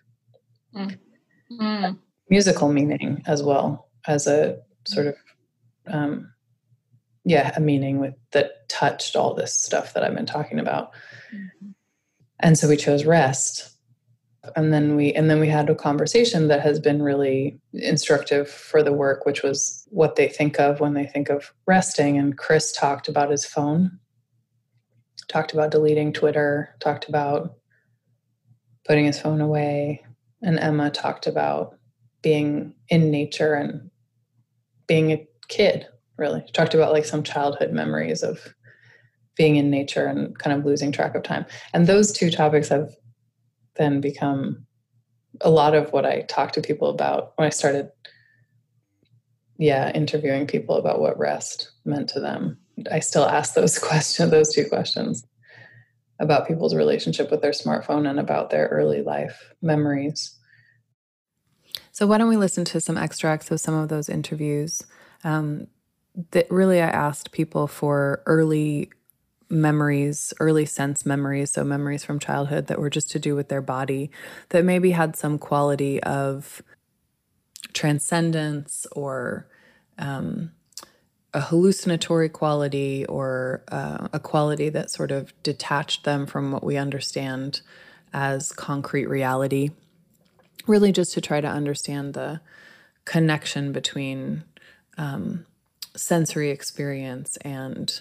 Mm. 0.75 0.99
Mm. 1.61 1.99
Musical 2.31 2.73
meaning 2.73 3.23
as 3.27 3.43
well 3.43 3.91
as 4.07 4.27
a 4.27 4.59
sort 4.87 5.07
of 5.07 5.17
um, 5.87 6.33
yeah, 7.25 7.53
a 7.57 7.61
meaning 7.61 7.99
with 7.99 8.15
that 8.33 8.69
touched 8.69 9.17
all 9.17 9.35
this 9.35 9.55
stuff 9.55 9.95
that 9.95 10.03
I've 10.03 10.15
been 10.15 10.27
talking 10.27 10.59
about. 10.59 10.93
Mm-hmm. 11.35 11.71
And 12.41 12.59
so 12.59 12.69
we 12.69 12.77
chose 12.77 13.05
rest. 13.05 13.69
And 14.57 14.73
then 14.73 14.97
we 14.97 15.13
and 15.13 15.31
then 15.31 15.39
we 15.39 15.47
had 15.47 15.71
a 15.71 15.75
conversation 15.75 16.49
that 16.49 16.61
has 16.63 16.81
been 16.81 17.01
really 17.01 17.61
instructive 17.75 18.51
for 18.51 18.83
the 18.83 18.93
work, 18.93 19.25
which 19.25 19.45
was 19.45 19.87
what 19.91 20.17
they 20.17 20.27
think 20.27 20.59
of 20.59 20.81
when 20.81 20.95
they 20.95 21.07
think 21.07 21.29
of 21.29 21.55
resting. 21.67 22.19
And 22.19 22.37
Chris 22.37 22.73
talked 22.73 23.07
about 23.07 23.31
his 23.31 23.47
phone 23.47 24.01
talked 25.33 25.53
about 25.53 25.71
deleting 25.71 26.13
Twitter, 26.13 26.75
talked 26.79 27.09
about 27.09 27.55
putting 28.85 29.07
his 29.07 29.19
phone 29.19 29.41
away, 29.41 30.05
and 30.43 30.59
Emma 30.59 30.91
talked 30.91 31.27
about 31.27 31.79
being 32.21 32.75
in 32.89 33.11
nature 33.11 33.55
and 33.55 33.91
being 34.87 35.13
a 35.13 35.27
kid, 35.53 35.87
really. 36.17 36.45
Talked 36.53 36.75
about 36.75 36.93
like 36.93 37.05
some 37.05 37.23
childhood 37.23 37.73
memories 37.73 38.23
of 38.23 38.55
being 39.37 39.57
in 39.57 39.71
nature 39.71 40.07
and 40.07 40.39
kind 40.39 40.59
of 40.59 40.65
losing 40.65 40.93
track 40.93 41.15
of 41.15 41.23
time. 41.23 41.47
And 41.73 41.87
those 41.87 42.13
two 42.13 42.31
topics 42.31 42.69
have 42.69 42.91
then 43.77 44.01
become 44.01 44.67
a 45.41 45.51
lot 45.51 45.75
of 45.75 45.93
what 45.93 46.05
I 46.05 46.23
talk 46.23 46.53
to 46.53 46.61
people 46.61 46.89
about 46.89 47.33
when 47.37 47.47
I 47.47 47.51
started 47.51 47.91
yeah, 49.59 49.93
interviewing 49.93 50.47
people 50.47 50.77
about 50.77 51.01
what 51.01 51.19
rest 51.19 51.71
meant 51.85 52.09
to 52.11 52.21
them. 52.21 52.59
I 52.91 53.01
still 53.01 53.25
ask 53.25 53.55
those 53.55 53.79
questions, 53.91 54.31
those 54.31 54.53
two 54.53 54.65
questions 54.69 55.25
about 56.19 56.49
people's 56.49 56.75
relationship 56.75 57.31
with 57.31 57.43
their 57.43 57.53
smartphone 57.53 58.09
and 58.09 58.19
about 58.19 58.51
their 58.51 58.69
early 58.69 59.03
life 59.03 59.53
memories. 59.61 60.39
So, 61.93 62.07
why 62.07 62.19
don't 62.19 62.29
we 62.29 62.37
listen 62.37 62.65
to 62.67 62.81
some 62.81 62.97
extracts 62.97 63.51
of 63.51 63.61
some 63.61 63.75
of 63.75 63.89
those 63.89 64.09
interviews? 64.09 64.83
Um, 65.25 65.69
that 66.33 66.51
really, 66.51 66.81
I 66.81 66.89
asked 66.89 67.33
people 67.33 67.67
for 67.67 68.23
early 68.27 68.91
memories, 69.49 70.33
early 70.41 70.67
sense 70.67 71.07
memories, 71.07 71.53
so 71.53 71.63
memories 71.63 72.05
from 72.05 72.19
childhood 72.19 72.67
that 72.67 72.81
were 72.81 72.91
just 72.91 73.11
to 73.13 73.19
do 73.19 73.35
with 73.37 73.49
their 73.49 73.63
body, 73.63 74.11
that 74.49 74.65
maybe 74.65 74.91
had 74.91 75.15
some 75.15 75.39
quality 75.39 76.03
of 76.03 76.63
transcendence 77.73 78.87
or 78.93 79.47
um, 79.99 80.53
a 81.35 81.41
hallucinatory 81.41 82.29
quality 82.29 83.07
or 83.07 83.63
uh, 83.71 84.09
a 84.13 84.21
quality 84.21 84.69
that 84.69 84.91
sort 84.91 85.11
of 85.11 85.33
detached 85.43 86.05
them 86.05 86.27
from 86.27 86.53
what 86.53 86.65
we 86.65 86.77
understand 86.77 87.61
as 88.13 88.53
concrete 88.53 89.07
reality. 89.07 89.71
Really, 90.67 90.93
just 90.93 91.13
to 91.15 91.21
try 91.21 91.41
to 91.41 91.49
understand 91.49 92.15
the 92.15 92.41
connection 93.05 93.73
between 93.73 94.45
um, 94.99 95.47
sensory 95.95 96.51
experience 96.51 97.37
and 97.39 98.01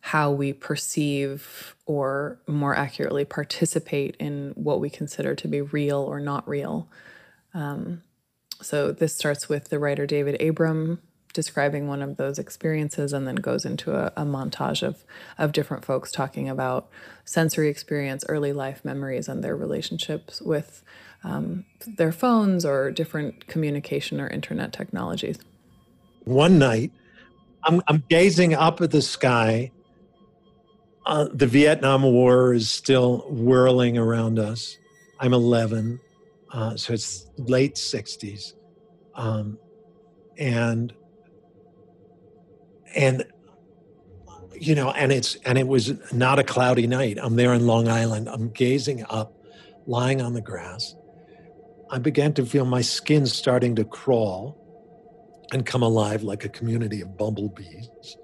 how 0.00 0.32
we 0.32 0.52
perceive 0.52 1.76
or 1.86 2.40
more 2.48 2.74
accurately 2.74 3.24
participate 3.24 4.16
in 4.18 4.52
what 4.56 4.80
we 4.80 4.90
consider 4.90 5.34
to 5.34 5.46
be 5.46 5.60
real 5.60 5.98
or 5.98 6.18
not 6.18 6.46
real. 6.48 6.88
Um, 7.54 8.02
so, 8.60 8.92
this 8.92 9.14
starts 9.14 9.48
with 9.48 9.68
the 9.68 9.78
writer 9.78 10.06
David 10.06 10.40
Abram, 10.40 11.00
describing 11.32 11.88
one 11.88 12.02
of 12.02 12.16
those 12.16 12.38
experiences 12.38 13.12
and 13.12 13.26
then 13.26 13.36
goes 13.36 13.64
into 13.64 13.94
a, 13.94 14.12
a, 14.16 14.24
montage 14.24 14.82
of, 14.82 15.04
of 15.38 15.52
different 15.52 15.84
folks 15.84 16.12
talking 16.12 16.48
about 16.48 16.88
sensory 17.24 17.68
experience, 17.68 18.24
early 18.28 18.52
life 18.52 18.84
memories, 18.84 19.28
and 19.28 19.42
their 19.42 19.56
relationships 19.56 20.42
with 20.42 20.82
um, 21.24 21.64
their 21.86 22.12
phones 22.12 22.64
or 22.64 22.90
different 22.90 23.46
communication 23.46 24.20
or 24.20 24.28
internet 24.28 24.72
technologies. 24.72 25.38
One 26.24 26.58
night, 26.58 26.92
I'm, 27.64 27.82
I'm 27.88 28.04
gazing 28.08 28.54
up 28.54 28.80
at 28.80 28.90
the 28.90 29.02
sky. 29.02 29.70
Uh, 31.06 31.28
the 31.32 31.46
Vietnam 31.46 32.02
War 32.02 32.54
is 32.54 32.70
still 32.70 33.26
whirling 33.28 33.98
around 33.98 34.38
us. 34.38 34.76
I'm 35.18 35.32
11, 35.32 36.00
uh, 36.52 36.76
so 36.76 36.92
it's 36.92 37.26
late 37.36 37.74
60s. 37.74 38.54
Um, 39.14 39.58
and 40.38 40.92
and 42.94 43.24
you 44.54 44.74
know, 44.74 44.90
and 44.92 45.12
it's 45.12 45.34
and 45.44 45.58
it 45.58 45.66
was 45.66 45.92
not 46.12 46.38
a 46.38 46.44
cloudy 46.44 46.86
night. 46.86 47.18
I'm 47.20 47.36
there 47.36 47.52
in 47.52 47.66
Long 47.66 47.88
Island. 47.88 48.28
I'm 48.28 48.50
gazing 48.50 49.04
up, 49.10 49.32
lying 49.86 50.22
on 50.22 50.34
the 50.34 50.40
grass. 50.40 50.94
I 51.90 51.98
began 51.98 52.32
to 52.34 52.46
feel 52.46 52.64
my 52.64 52.80
skin 52.80 53.26
starting 53.26 53.76
to 53.76 53.84
crawl 53.84 54.61
and 55.52 55.64
come 55.66 55.82
alive 55.82 56.22
like 56.22 56.44
a 56.44 56.48
community 56.48 57.00
of 57.00 57.16
bumblebees. 57.16 58.16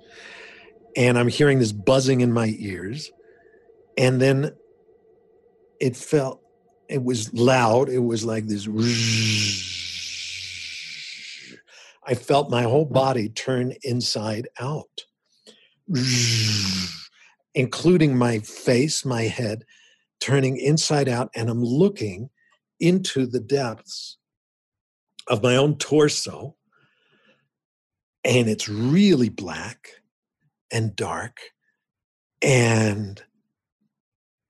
And 0.96 1.18
I'm 1.18 1.28
hearing 1.28 1.58
this 1.58 1.72
buzzing 1.72 2.20
in 2.20 2.32
my 2.32 2.54
ears. 2.58 3.10
And 3.96 4.20
then 4.20 4.52
it 5.80 5.96
felt, 5.96 6.40
it 6.88 7.02
was 7.02 7.32
loud. 7.34 7.88
It 7.88 7.98
was 7.98 8.24
like 8.24 8.46
this. 8.46 8.66
I 12.06 12.14
felt 12.14 12.50
my 12.50 12.62
whole 12.62 12.86
body 12.86 13.28
turn 13.28 13.74
inside 13.82 14.48
out 14.58 15.04
including 17.54 18.16
my 18.16 18.38
face, 18.40 19.04
my 19.04 19.22
head, 19.22 19.64
turning 20.20 20.56
inside 20.56 21.08
out, 21.08 21.30
and 21.34 21.48
I'm 21.48 21.64
looking 21.64 22.30
into 22.80 23.26
the 23.26 23.40
depths 23.40 24.18
of 25.26 25.42
my 25.42 25.56
own 25.56 25.76
torso. 25.76 26.56
And 28.28 28.48
it's 28.48 28.68
really 28.68 29.30
black 29.30 29.88
and 30.70 30.94
dark. 30.94 31.40
And 32.42 33.20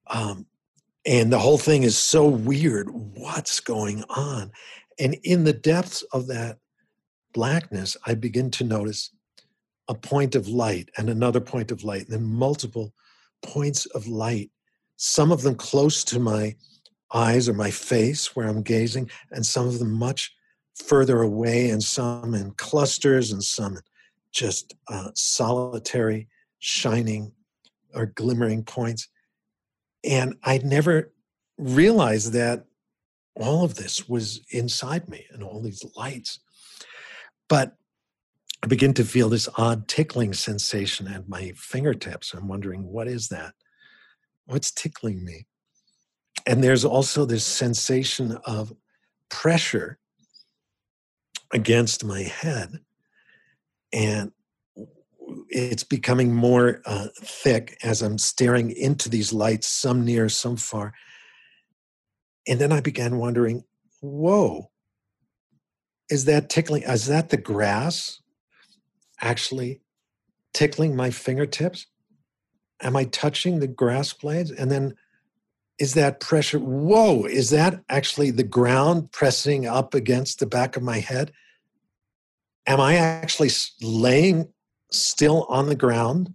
um, 0.08 0.46
and 1.06 1.32
the 1.32 1.38
whole 1.38 1.58
thing 1.58 1.84
is 1.84 1.96
so 1.96 2.26
weird. 2.26 2.88
What's 2.90 3.60
going 3.60 4.04
on? 4.10 4.52
And 4.98 5.14
in 5.22 5.44
the 5.44 5.52
depths 5.52 6.02
of 6.12 6.26
that 6.26 6.58
blackness, 7.32 7.96
I 8.04 8.14
begin 8.14 8.50
to 8.52 8.64
notice 8.64 9.10
a 9.88 9.94
point 9.94 10.34
of 10.34 10.48
light 10.48 10.90
and 10.98 11.08
another 11.08 11.40
point 11.40 11.70
of 11.70 11.84
light, 11.84 12.02
and 12.02 12.10
then 12.10 12.24
multiple 12.24 12.92
points 13.42 13.86
of 13.86 14.06
light, 14.06 14.50
some 14.96 15.32
of 15.32 15.42
them 15.42 15.54
close 15.54 16.04
to 16.04 16.18
my 16.18 16.56
eyes 17.14 17.48
or 17.48 17.54
my 17.54 17.70
face 17.70 18.34
where 18.36 18.48
I'm 18.48 18.62
gazing, 18.62 19.10
and 19.30 19.46
some 19.46 19.66
of 19.66 19.78
them 19.78 19.92
much 19.92 20.34
further 20.84 21.22
away, 21.22 21.70
and 21.70 21.82
some 21.82 22.34
in 22.34 22.52
clusters, 22.52 23.32
and 23.32 23.42
some 23.42 23.78
just 24.32 24.74
uh, 24.88 25.10
solitary, 25.14 26.28
shining 26.58 27.32
or 27.94 28.06
glimmering 28.06 28.64
points. 28.64 29.08
And 30.04 30.34
I'd 30.44 30.64
never 30.64 31.12
realized 31.56 32.32
that 32.32 32.64
all 33.34 33.64
of 33.64 33.74
this 33.74 34.08
was 34.08 34.40
inside 34.50 35.08
me 35.08 35.26
and 35.30 35.42
all 35.42 35.60
these 35.60 35.84
lights. 35.96 36.40
But 37.48 37.76
I 38.62 38.66
begin 38.66 38.92
to 38.94 39.04
feel 39.04 39.28
this 39.28 39.48
odd 39.56 39.86
tickling 39.86 40.32
sensation 40.34 41.06
at 41.06 41.28
my 41.28 41.52
fingertips. 41.56 42.34
I'm 42.34 42.48
wondering, 42.48 42.84
what 42.84 43.06
is 43.06 43.28
that? 43.28 43.54
What's 44.46 44.72
tickling 44.72 45.24
me? 45.24 45.46
And 46.46 46.64
there's 46.64 46.84
also 46.84 47.24
this 47.24 47.44
sensation 47.44 48.38
of 48.44 48.72
pressure 49.28 49.98
against 51.52 52.04
my 52.04 52.22
head. 52.22 52.80
And 53.92 54.32
it's 55.48 55.84
becoming 55.84 56.34
more 56.34 56.80
uh, 56.84 57.08
thick 57.20 57.78
as 57.82 58.02
I'm 58.02 58.18
staring 58.18 58.70
into 58.70 59.08
these 59.08 59.32
lights, 59.32 59.68
some 59.68 60.04
near, 60.04 60.28
some 60.28 60.56
far. 60.56 60.92
And 62.46 62.60
then 62.60 62.72
I 62.72 62.80
began 62.80 63.18
wondering, 63.18 63.64
whoa, 64.00 64.70
is 66.10 66.24
that 66.26 66.48
tickling? 66.48 66.82
Is 66.82 67.06
that 67.06 67.28
the 67.28 67.36
grass? 67.36 68.20
actually 69.20 69.80
tickling 70.52 70.96
my 70.96 71.10
fingertips? 71.10 71.86
Am 72.80 72.96
I 72.96 73.04
touching 73.04 73.58
the 73.58 73.66
grass 73.66 74.12
blades? 74.12 74.50
And 74.50 74.70
then 74.70 74.94
is 75.78 75.94
that 75.94 76.20
pressure? 76.20 76.58
Whoa, 76.58 77.24
is 77.24 77.50
that 77.50 77.82
actually 77.88 78.30
the 78.30 78.42
ground 78.42 79.12
pressing 79.12 79.66
up 79.66 79.94
against 79.94 80.40
the 80.40 80.46
back 80.46 80.76
of 80.76 80.82
my 80.82 80.98
head? 80.98 81.32
Am 82.66 82.80
I 82.80 82.96
actually 82.96 83.50
laying 83.80 84.48
still 84.90 85.44
on 85.48 85.68
the 85.68 85.76
ground? 85.76 86.34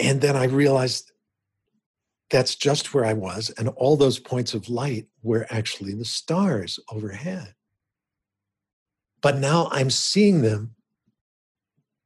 And 0.00 0.20
then 0.20 0.36
I 0.36 0.44
realized 0.44 1.12
that's 2.30 2.54
just 2.54 2.94
where 2.94 3.04
I 3.04 3.14
was. 3.14 3.50
And 3.58 3.68
all 3.70 3.96
those 3.96 4.18
points 4.18 4.54
of 4.54 4.68
light 4.68 5.06
were 5.22 5.46
actually 5.50 5.94
the 5.94 6.04
stars 6.04 6.78
overhead. 6.90 7.54
But 9.20 9.38
now 9.38 9.68
I'm 9.72 9.90
seeing 9.90 10.42
them 10.42 10.74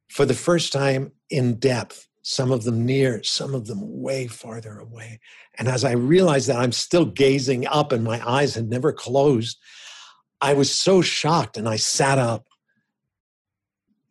for 0.09 0.25
the 0.25 0.35
first 0.35 0.73
time 0.73 1.13
in 1.29 1.57
depth, 1.57 2.09
some 2.23 2.53
of 2.53 2.65
them 2.65 2.87
near, 2.87 3.23
some 3.23 3.55
of 3.55 3.67
them 3.67 4.01
way 4.01 4.29
farther 4.29 4.79
away. 4.79 5.21
And 5.59 5.69
as 5.69 5.85
I 5.85 5.93
realized 5.93 6.49
that 6.49 6.57
I'm 6.57 6.73
still 6.73 7.05
gazing 7.05 7.67
up 7.67 7.93
and 7.93 8.05
my 8.05 8.23
eyes 8.29 8.55
had 8.55 8.71
never 8.71 8.93
closed, 8.93 9.59
I 10.41 10.55
was 10.55 10.73
so 10.73 11.03
shocked 11.03 11.57
and 11.57 11.69
I 11.69 11.77
sat 11.77 12.19
up. 12.19 12.47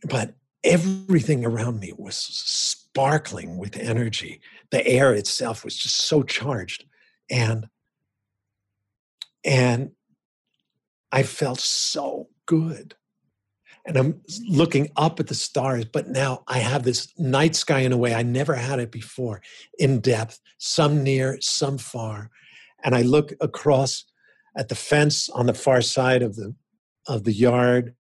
But 0.04 0.34
everything 0.64 1.46
around 1.46 1.80
me 1.80 1.94
was 1.98 2.18
sparkling 2.18 3.58
with 3.58 3.78
energy. 3.78 4.42
The 4.72 4.86
air 4.86 5.14
itself 5.14 5.64
was 5.64 5.76
just 5.76 5.96
so 5.98 6.24
charged. 6.24 6.86
And 7.30 7.68
and 9.44 9.92
I 11.12 11.24
felt 11.24 11.60
so 11.60 12.30
good. 12.46 12.96
And 13.86 13.98
I'm 13.98 14.22
looking 14.48 14.90
up 14.96 15.20
at 15.20 15.28
the 15.28 15.36
stars, 15.36 15.86
but 15.86 16.08
now 16.08 16.44
I 16.48 16.60
have 16.60 16.84
this 16.84 17.12
night 17.18 17.56
sky 17.56 17.80
in 17.80 17.92
a 17.92 17.98
way 17.98 18.14
I 18.14 18.22
never 18.22 18.54
had 18.54 18.80
it 18.80 18.92
before, 18.92 19.42
in 19.80 20.00
depth, 20.00 20.40
some 20.60 21.04
near, 21.04 21.40
some 21.42 21.78
far. 21.78 22.30
And 22.84 22.96
I 22.96 23.02
look 23.02 23.34
across 23.42 24.06
at 24.56 24.70
the 24.70 24.76
fence 24.76 25.30
on 25.30 25.48
the 25.48 25.54
far 25.54 25.82
side 25.82 26.22
of 26.22 26.36
the 26.36 26.54
of 27.08 27.24
the 27.24 27.34
yard, 27.34 27.96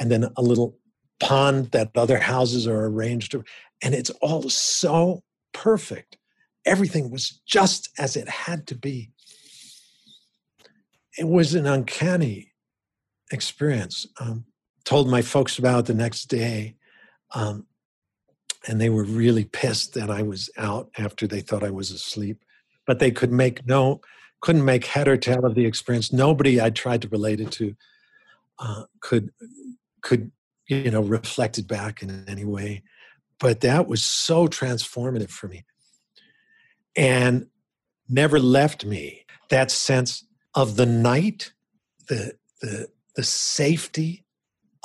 and 0.00 0.10
then 0.10 0.28
a 0.36 0.42
little 0.42 0.76
pond 1.20 1.70
that 1.70 1.90
other 1.94 2.18
houses 2.18 2.66
are 2.66 2.86
arranged 2.86 3.36
and 3.82 3.94
it's 3.94 4.10
all 4.20 4.48
so 4.48 5.22
perfect. 5.52 6.16
Everything 6.64 7.10
was 7.10 7.40
just 7.46 7.90
as 7.98 8.16
it 8.16 8.28
had 8.28 8.66
to 8.68 8.74
be. 8.76 9.10
It 11.18 11.28
was 11.28 11.54
an 11.54 11.66
uncanny 11.66 12.52
experience. 13.32 14.06
Um, 14.20 14.44
told 14.84 15.08
my 15.08 15.22
folks 15.22 15.58
about 15.58 15.80
it 15.80 15.86
the 15.86 15.94
next 15.94 16.26
day, 16.26 16.76
um, 17.34 17.66
and 18.66 18.80
they 18.80 18.90
were 18.90 19.04
really 19.04 19.44
pissed 19.44 19.94
that 19.94 20.10
I 20.10 20.22
was 20.22 20.50
out 20.56 20.90
after 20.96 21.26
they 21.26 21.40
thought 21.40 21.64
I 21.64 21.70
was 21.70 21.90
asleep. 21.90 22.44
But 22.86 22.98
they 22.98 23.10
could 23.10 23.32
make 23.32 23.66
no, 23.66 24.00
couldn't 24.40 24.64
make 24.64 24.86
head 24.86 25.08
or 25.08 25.16
tail 25.16 25.44
of 25.44 25.54
the 25.54 25.66
experience. 25.66 26.12
Nobody 26.12 26.60
I 26.60 26.70
tried 26.70 27.02
to 27.02 27.08
relate 27.08 27.40
it 27.40 27.50
to 27.52 27.74
uh, 28.58 28.84
could 29.00 29.30
could 30.02 30.32
you 30.68 30.90
know 30.90 31.02
reflect 31.02 31.58
it 31.58 31.66
back 31.66 32.02
in 32.02 32.24
any 32.28 32.44
way. 32.44 32.82
But 33.38 33.60
that 33.60 33.88
was 33.88 34.02
so 34.02 34.46
transformative 34.46 35.30
for 35.30 35.48
me, 35.48 35.64
and 36.96 37.46
never 38.08 38.38
left 38.38 38.84
me. 38.84 39.24
That 39.48 39.70
sense 39.70 40.24
of 40.54 40.76
the 40.76 40.86
night, 40.86 41.52
the 42.08 42.36
the 42.60 42.88
the 43.16 43.24
safety 43.24 44.24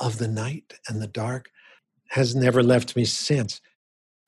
of 0.00 0.18
the 0.18 0.28
night 0.28 0.74
and 0.88 1.02
the 1.02 1.06
dark 1.06 1.50
has 2.08 2.34
never 2.34 2.62
left 2.62 2.96
me 2.96 3.04
since. 3.04 3.60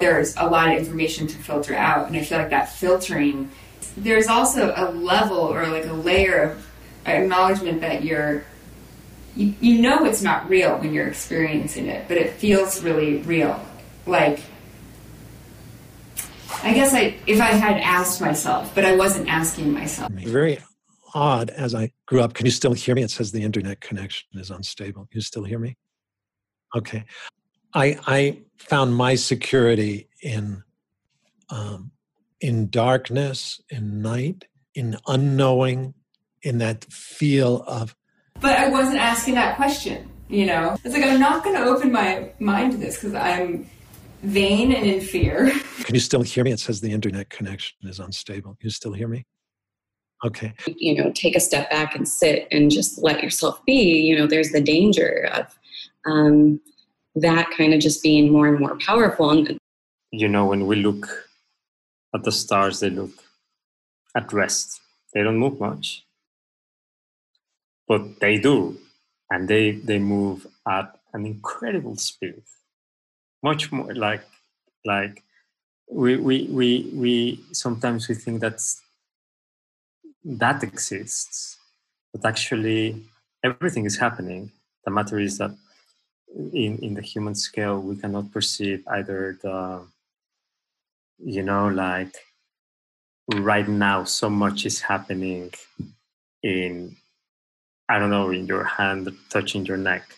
There's 0.00 0.36
a 0.36 0.44
lot 0.44 0.70
of 0.70 0.78
information 0.78 1.26
to 1.26 1.36
filter 1.36 1.74
out, 1.74 2.08
and 2.08 2.16
I 2.16 2.22
feel 2.22 2.38
like 2.38 2.50
that 2.50 2.72
filtering, 2.72 3.50
there's 3.96 4.28
also 4.28 4.72
a 4.74 4.90
level 4.90 5.38
or 5.38 5.66
like 5.68 5.86
a 5.86 5.92
layer 5.92 6.42
of 6.42 6.66
acknowledgement 7.06 7.80
that 7.82 8.04
you're, 8.04 8.44
you, 9.36 9.54
you 9.60 9.82
know 9.82 10.04
it's 10.04 10.22
not 10.22 10.48
real 10.48 10.78
when 10.78 10.94
you're 10.94 11.08
experiencing 11.08 11.86
it, 11.86 12.08
but 12.08 12.16
it 12.16 12.32
feels 12.34 12.82
really 12.82 13.18
real. 13.18 13.60
Like, 14.06 14.40
I 16.62 16.74
guess 16.74 16.94
I, 16.94 17.16
if 17.26 17.40
I 17.40 17.52
had 17.52 17.78
asked 17.78 18.20
myself, 18.20 18.74
but 18.74 18.84
I 18.84 18.96
wasn't 18.96 19.28
asking 19.28 19.72
myself. 19.72 20.10
Very 20.12 20.58
odd 21.14 21.50
as 21.50 21.74
I 21.74 21.92
grew 22.10 22.20
up. 22.20 22.34
Can 22.34 22.44
you 22.44 22.50
still 22.50 22.72
hear 22.72 22.96
me? 22.96 23.02
It 23.02 23.10
says 23.10 23.30
the 23.30 23.44
internet 23.44 23.80
connection 23.80 24.28
is 24.34 24.50
unstable. 24.50 25.08
You 25.12 25.20
still 25.20 25.44
hear 25.44 25.60
me? 25.60 25.76
Okay. 26.76 27.04
I 27.72 27.98
I 28.06 28.40
found 28.58 28.96
my 28.96 29.14
security 29.14 30.08
in 30.20 30.64
um, 31.50 31.92
in 32.40 32.68
darkness, 32.68 33.60
in 33.70 34.02
night, 34.02 34.46
in 34.74 34.96
unknowing, 35.06 35.94
in 36.42 36.58
that 36.58 36.84
feel 36.92 37.62
of. 37.68 37.94
But 38.40 38.58
I 38.58 38.68
wasn't 38.68 38.98
asking 38.98 39.34
that 39.34 39.56
question. 39.56 40.10
You 40.28 40.46
know, 40.46 40.76
it's 40.84 40.94
like 40.94 41.04
I'm 41.04 41.20
not 41.20 41.44
going 41.44 41.56
to 41.56 41.64
open 41.64 41.92
my 41.92 42.32
mind 42.40 42.72
to 42.72 42.78
this 42.78 42.96
because 42.96 43.14
I'm 43.14 43.68
vain 44.22 44.72
and 44.72 44.86
in 44.86 45.00
fear. 45.00 45.50
Can 45.84 45.94
you 45.94 46.00
still 46.00 46.22
hear 46.22 46.44
me? 46.44 46.52
It 46.52 46.60
says 46.60 46.80
the 46.80 46.92
internet 46.92 47.30
connection 47.30 47.78
is 47.84 48.00
unstable. 48.00 48.56
You 48.62 48.70
still 48.70 48.92
hear 48.92 49.08
me? 49.08 49.26
Okay. 50.24 50.52
You 50.66 51.02
know, 51.02 51.10
take 51.12 51.34
a 51.34 51.40
step 51.40 51.70
back 51.70 51.94
and 51.94 52.06
sit 52.06 52.46
and 52.50 52.70
just 52.70 52.98
let 52.98 53.22
yourself 53.22 53.64
be. 53.64 54.00
You 54.00 54.18
know, 54.18 54.26
there's 54.26 54.50
the 54.50 54.60
danger 54.60 55.28
of, 55.32 55.58
um, 56.04 56.60
that 57.14 57.50
kind 57.56 57.74
of 57.74 57.80
just 57.80 58.02
being 58.02 58.30
more 58.30 58.46
and 58.46 58.58
more 58.58 58.76
powerful. 58.78 59.30
And 59.30 59.58
you 60.12 60.28
know, 60.28 60.46
when 60.46 60.66
we 60.66 60.76
look 60.76 61.08
at 62.14 62.24
the 62.24 62.32
stars, 62.32 62.80
they 62.80 62.90
look 62.90 63.10
at 64.16 64.32
rest. 64.32 64.80
They 65.14 65.22
don't 65.22 65.38
move 65.38 65.58
much, 65.58 66.04
but 67.88 68.20
they 68.20 68.38
do, 68.38 68.78
and 69.30 69.48
they 69.48 69.72
they 69.72 69.98
move 69.98 70.46
at 70.68 70.98
an 71.12 71.26
incredible 71.26 71.96
speed, 71.96 72.42
much 73.42 73.72
more 73.72 73.92
like 73.94 74.22
like 74.84 75.24
we 75.90 76.16
we 76.16 76.46
we 76.50 76.90
we 76.94 77.40
sometimes 77.52 78.08
we 78.08 78.14
think 78.14 78.40
that's 78.40 78.80
that 80.24 80.62
exists, 80.62 81.56
but 82.12 82.24
actually 82.24 83.02
everything 83.42 83.86
is 83.86 83.98
happening. 83.98 84.50
The 84.84 84.90
matter 84.90 85.18
is 85.18 85.38
that 85.38 85.52
in 86.52 86.78
in 86.78 86.94
the 86.94 87.02
human 87.02 87.34
scale 87.34 87.80
we 87.80 87.96
cannot 87.96 88.30
perceive 88.30 88.86
either 88.88 89.38
the 89.42 89.86
you 91.18 91.42
know 91.42 91.68
like 91.68 92.14
right 93.34 93.68
now 93.68 94.04
so 94.04 94.30
much 94.30 94.64
is 94.64 94.80
happening 94.80 95.52
in 96.42 96.96
i 97.88 97.98
don't 97.98 98.10
know 98.10 98.30
in 98.30 98.46
your 98.46 98.64
hand 98.64 99.08
touching 99.28 99.66
your 99.66 99.76
neck 99.76 100.16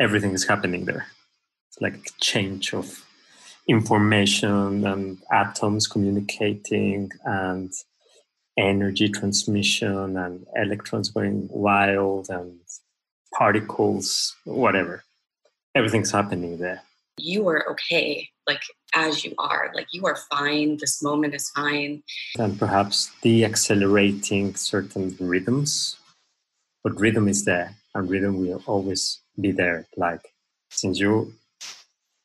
everything 0.00 0.32
is 0.32 0.46
happening 0.46 0.84
there 0.84 1.06
it's 1.68 1.80
like 1.80 2.10
change 2.20 2.74
of 2.74 3.04
information 3.68 4.86
and 4.86 5.18
atoms 5.32 5.86
communicating 5.86 7.10
and 7.24 7.72
energy 8.56 9.08
transmission 9.08 10.16
and 10.16 10.46
electrons 10.56 11.10
going 11.10 11.48
wild 11.50 12.28
and 12.30 12.60
particles, 13.32 14.36
whatever. 14.44 15.02
Everything's 15.74 16.12
happening 16.12 16.58
there. 16.58 16.82
You 17.16 17.48
are 17.48 17.68
okay, 17.70 18.28
like 18.46 18.62
as 18.94 19.24
you 19.24 19.34
are, 19.38 19.70
like 19.74 19.88
you 19.92 20.06
are 20.06 20.16
fine. 20.16 20.78
This 20.78 21.02
moment 21.02 21.34
is 21.34 21.50
fine. 21.50 22.02
And 22.38 22.58
perhaps 22.58 23.10
de 23.22 23.44
accelerating 23.44 24.54
certain 24.56 25.16
rhythms, 25.20 25.96
but 26.82 26.98
rhythm 26.98 27.28
is 27.28 27.44
there, 27.44 27.76
and 27.94 28.10
rhythm 28.10 28.40
will 28.40 28.62
always 28.66 29.20
be 29.40 29.52
there. 29.52 29.86
Like 29.96 30.32
since 30.70 30.98
you 30.98 31.32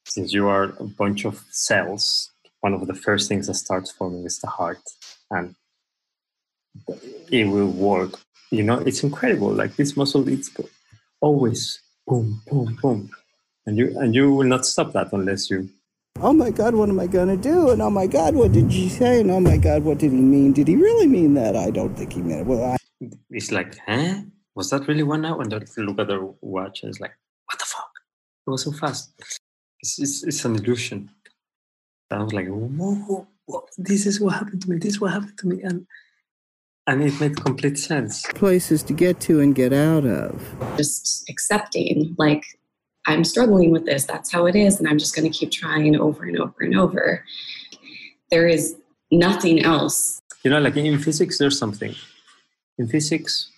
since 0.05 0.33
you 0.33 0.47
are 0.47 0.73
a 0.79 0.83
bunch 0.83 1.23
of 1.25 1.43
cells, 1.51 2.31
one 2.61 2.73
of 2.73 2.87
the 2.87 2.95
first 2.95 3.29
things 3.29 3.45
that 3.45 3.55
starts 3.55 3.91
forming 3.91 4.25
is 4.25 4.39
the 4.39 4.47
heart, 4.47 4.81
and 5.29 5.55
it 7.31 7.45
will 7.45 7.67
work. 7.67 8.19
You 8.51 8.63
know, 8.63 8.79
it's 8.79 9.03
incredible. 9.03 9.51
Like 9.51 9.75
this 9.75 9.95
muscle, 9.95 10.27
it's 10.27 10.49
always 11.21 11.81
boom, 12.07 12.41
boom, 12.47 12.77
boom, 12.81 13.11
and 13.65 13.77
you 13.77 13.97
and 13.99 14.15
you 14.15 14.33
will 14.33 14.47
not 14.47 14.65
stop 14.65 14.93
that 14.93 15.13
unless 15.13 15.49
you. 15.49 15.69
Oh 16.21 16.33
my 16.33 16.49
God, 16.49 16.75
what 16.75 16.89
am 16.89 16.99
I 16.99 17.07
gonna 17.07 17.37
do? 17.37 17.69
And 17.69 17.81
oh 17.81 17.89
my 17.89 18.07
God, 18.07 18.35
what 18.35 18.51
did 18.51 18.73
you 18.73 18.89
say? 18.89 19.21
And 19.21 19.31
oh 19.31 19.39
my 19.39 19.57
God, 19.57 19.83
what 19.83 19.99
did 19.99 20.11
he 20.11 20.17
mean? 20.17 20.51
Did 20.51 20.67
he 20.67 20.75
really 20.75 21.07
mean 21.07 21.33
that? 21.35 21.55
I 21.55 21.69
don't 21.69 21.95
think 21.95 22.13
he 22.13 22.21
meant 22.21 22.41
it. 22.41 22.47
Well, 22.47 22.73
I... 22.73 22.77
it's 23.29 23.51
like, 23.51 23.77
huh? 23.87 24.21
Was 24.55 24.71
that 24.71 24.87
really 24.87 25.03
one 25.03 25.23
hour? 25.23 25.41
And 25.41 25.51
then 25.51 25.85
look 25.85 25.99
at 25.99 26.07
the 26.07 26.33
watch, 26.41 26.83
and 26.83 26.89
it's 26.89 26.99
like, 26.99 27.13
what 27.45 27.59
the 27.59 27.65
fuck? 27.65 27.89
It 28.45 28.49
was 28.49 28.63
so 28.63 28.71
fast. 28.71 29.13
It's 29.79 29.99
it's, 29.99 30.23
it's 30.23 30.43
an 30.43 30.55
illusion. 30.55 31.09
And 32.11 32.19
I 32.19 32.23
was 32.23 32.33
like, 32.33 32.47
whoa, 32.47 33.27
whoa, 33.45 33.65
this 33.77 34.05
is 34.05 34.19
what 34.19 34.33
happened 34.33 34.61
to 34.63 34.69
me. 34.69 34.77
This 34.77 34.93
is 34.93 35.01
what 35.01 35.13
happened 35.13 35.37
to 35.37 35.47
me, 35.47 35.61
and 35.61 35.85
and 36.89 37.03
it 37.03 37.19
made 37.19 37.41
complete 37.43 37.77
sense. 37.77 38.23
Places 38.33 38.81
to 38.83 38.93
get 38.93 39.19
to 39.21 39.39
and 39.39 39.53
get 39.53 39.71
out 39.71 40.05
of. 40.05 40.55
Just 40.75 41.29
accepting, 41.29 42.15
like, 42.17 42.43
I'm 43.05 43.23
struggling 43.23 43.71
with 43.71 43.85
this. 43.85 44.05
That's 44.05 44.31
how 44.31 44.47
it 44.47 44.55
is. 44.55 44.79
And 44.79 44.87
I'm 44.87 44.97
just 44.97 45.15
going 45.15 45.31
to 45.31 45.37
keep 45.37 45.51
trying 45.51 45.95
over 45.95 46.23
and 46.23 46.39
over 46.39 46.55
and 46.61 46.77
over. 46.77 47.23
There 48.31 48.47
is 48.47 48.75
nothing 49.11 49.63
else. 49.63 50.21
You 50.43 50.51
know, 50.51 50.59
like 50.59 50.77
in 50.77 50.97
physics, 50.99 51.37
there's 51.37 51.57
something. 51.57 51.93
In 52.77 52.87
physics, 52.87 53.51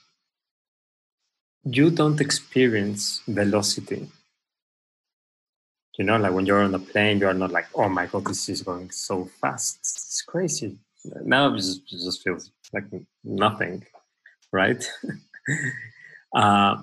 you 1.64 1.90
don't 1.90 2.20
experience 2.20 3.22
velocity. 3.28 4.10
You 5.98 6.06
know, 6.06 6.18
like 6.18 6.34
when 6.34 6.46
you're 6.46 6.64
on 6.64 6.74
a 6.74 6.80
plane, 6.80 7.20
you 7.20 7.28
are 7.28 7.34
not 7.34 7.52
like, 7.52 7.68
oh 7.76 7.88
my 7.88 8.08
God, 8.08 8.26
this 8.26 8.50
is 8.50 8.62
going 8.62 8.92
so 8.92 9.26
fast. 9.40 9.78
It's 9.80 10.22
crazy. 10.22 10.78
Now 11.06 11.54
it 11.54 11.58
just, 11.58 11.82
it 11.92 12.04
just 12.04 12.24
feels 12.24 12.52
like 12.74 12.86
nothing, 13.24 13.86
right? 14.52 14.84
uh, 16.36 16.82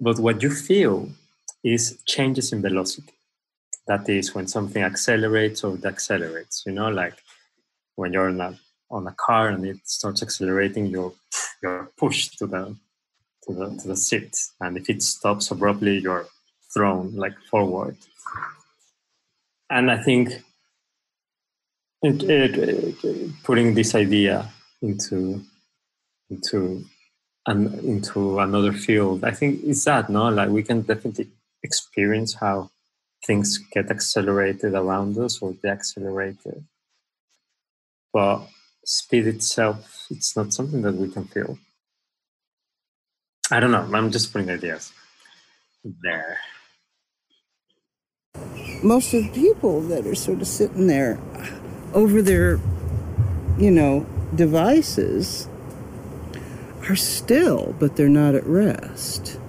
but 0.00 0.18
what 0.18 0.42
you 0.42 0.50
feel 0.50 1.08
is 1.62 1.98
changes 2.06 2.52
in 2.52 2.60
velocity. 2.60 3.12
That 3.86 4.08
is 4.08 4.34
when 4.34 4.46
something 4.46 4.82
accelerates 4.82 5.64
or 5.64 5.76
decelerates. 5.76 6.64
You 6.66 6.72
know, 6.72 6.88
like 6.88 7.14
when 7.96 8.12
you're 8.12 8.28
on 8.28 8.40
a 8.40 8.58
on 8.90 9.06
a 9.06 9.12
car 9.12 9.48
and 9.48 9.64
it 9.66 9.78
starts 9.84 10.22
accelerating, 10.22 10.86
you're 10.86 11.12
you're 11.62 11.90
pushed 11.96 12.38
to 12.38 12.46
the 12.46 12.76
to 13.44 13.52
the 13.52 13.76
to 13.80 13.88
the 13.88 13.96
seat, 13.96 14.36
and 14.60 14.76
if 14.76 14.88
it 14.88 15.02
stops 15.02 15.50
abruptly, 15.50 15.98
you're 15.98 16.26
thrown 16.72 17.14
like 17.14 17.38
forward. 17.50 17.96
And 19.70 19.90
I 19.90 20.02
think 20.02 20.42
it, 22.04 22.22
it, 23.04 23.42
putting 23.42 23.74
this 23.74 23.94
idea 23.94 24.50
into 24.82 25.42
into 26.30 26.84
an, 27.46 27.72
into 27.80 28.40
another 28.40 28.72
field. 28.72 29.24
I 29.24 29.30
think 29.30 29.60
it's 29.64 29.84
that 29.84 30.10
no, 30.10 30.28
like 30.28 30.50
we 30.50 30.62
can 30.62 30.82
definitely 30.82 31.28
experience 31.62 32.34
how 32.34 32.70
things 33.26 33.58
get 33.72 33.90
accelerated 33.90 34.74
around 34.74 35.16
us 35.18 35.40
or 35.40 35.52
deaccelerated, 35.52 36.64
but 38.12 38.46
speed 38.84 39.26
itself, 39.26 40.06
it's 40.10 40.36
not 40.36 40.52
something 40.52 40.82
that 40.82 40.94
we 40.94 41.08
can 41.08 41.24
feel. 41.24 41.58
I 43.50 43.60
don't 43.60 43.70
know. 43.70 43.88
I'm 43.94 44.10
just 44.10 44.32
putting 44.32 44.50
ideas 44.50 44.92
there. 46.02 46.38
Most 48.82 49.14
of 49.14 49.24
the 49.24 49.30
people 49.30 49.80
that 49.82 50.06
are 50.06 50.14
sort 50.14 50.42
of 50.42 50.46
sitting 50.46 50.86
there 50.86 51.18
over 51.94 52.20
their, 52.20 52.60
you 53.58 53.70
know, 53.70 54.06
devices 54.34 55.48
are 56.88 56.96
still, 56.96 57.74
but 57.78 57.96
they're 57.96 58.08
not 58.08 58.34
at 58.34 58.44
rest. 58.46 59.40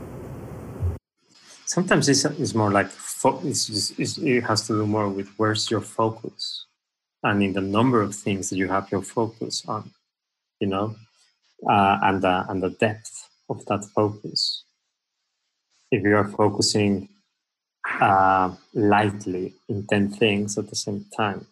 Sometimes 1.65 2.08
it's, 2.08 2.23
it's 2.23 2.55
more 2.55 2.71
like 2.71 2.88
fo- 2.88 3.41
it's, 3.43 3.91
it's, 3.99 4.17
it 4.19 4.41
has 4.41 4.67
to 4.67 4.73
do 4.73 4.86
more 4.86 5.10
with 5.10 5.27
where's 5.38 5.69
your 5.69 5.81
focus 5.81 6.65
and 7.23 7.41
in 7.41 7.53
the 7.53 7.62
number 7.62 8.01
of 8.01 8.15
things 8.15 8.49
that 8.49 8.58
you 8.58 8.67
have 8.67 8.89
your 8.91 9.01
focus 9.01 9.63
on, 9.67 9.91
you 10.60 10.67
know, 10.67 10.95
uh, 11.67 11.97
and, 12.03 12.21
the, 12.21 12.45
and 12.49 12.62
the 12.62 12.69
depth 12.69 13.29
of 13.49 13.65
that 13.65 13.84
focus. 13.95 14.63
If 15.91 16.03
you 16.03 16.15
are 16.15 16.27
focusing 16.27 17.10
uh, 17.99 18.53
lightly 18.73 19.55
in 19.67 19.88
10 19.88 20.12
things 20.12 20.58
at 20.58 20.69
the 20.69 20.75
same 20.75 21.05
time, 21.15 21.47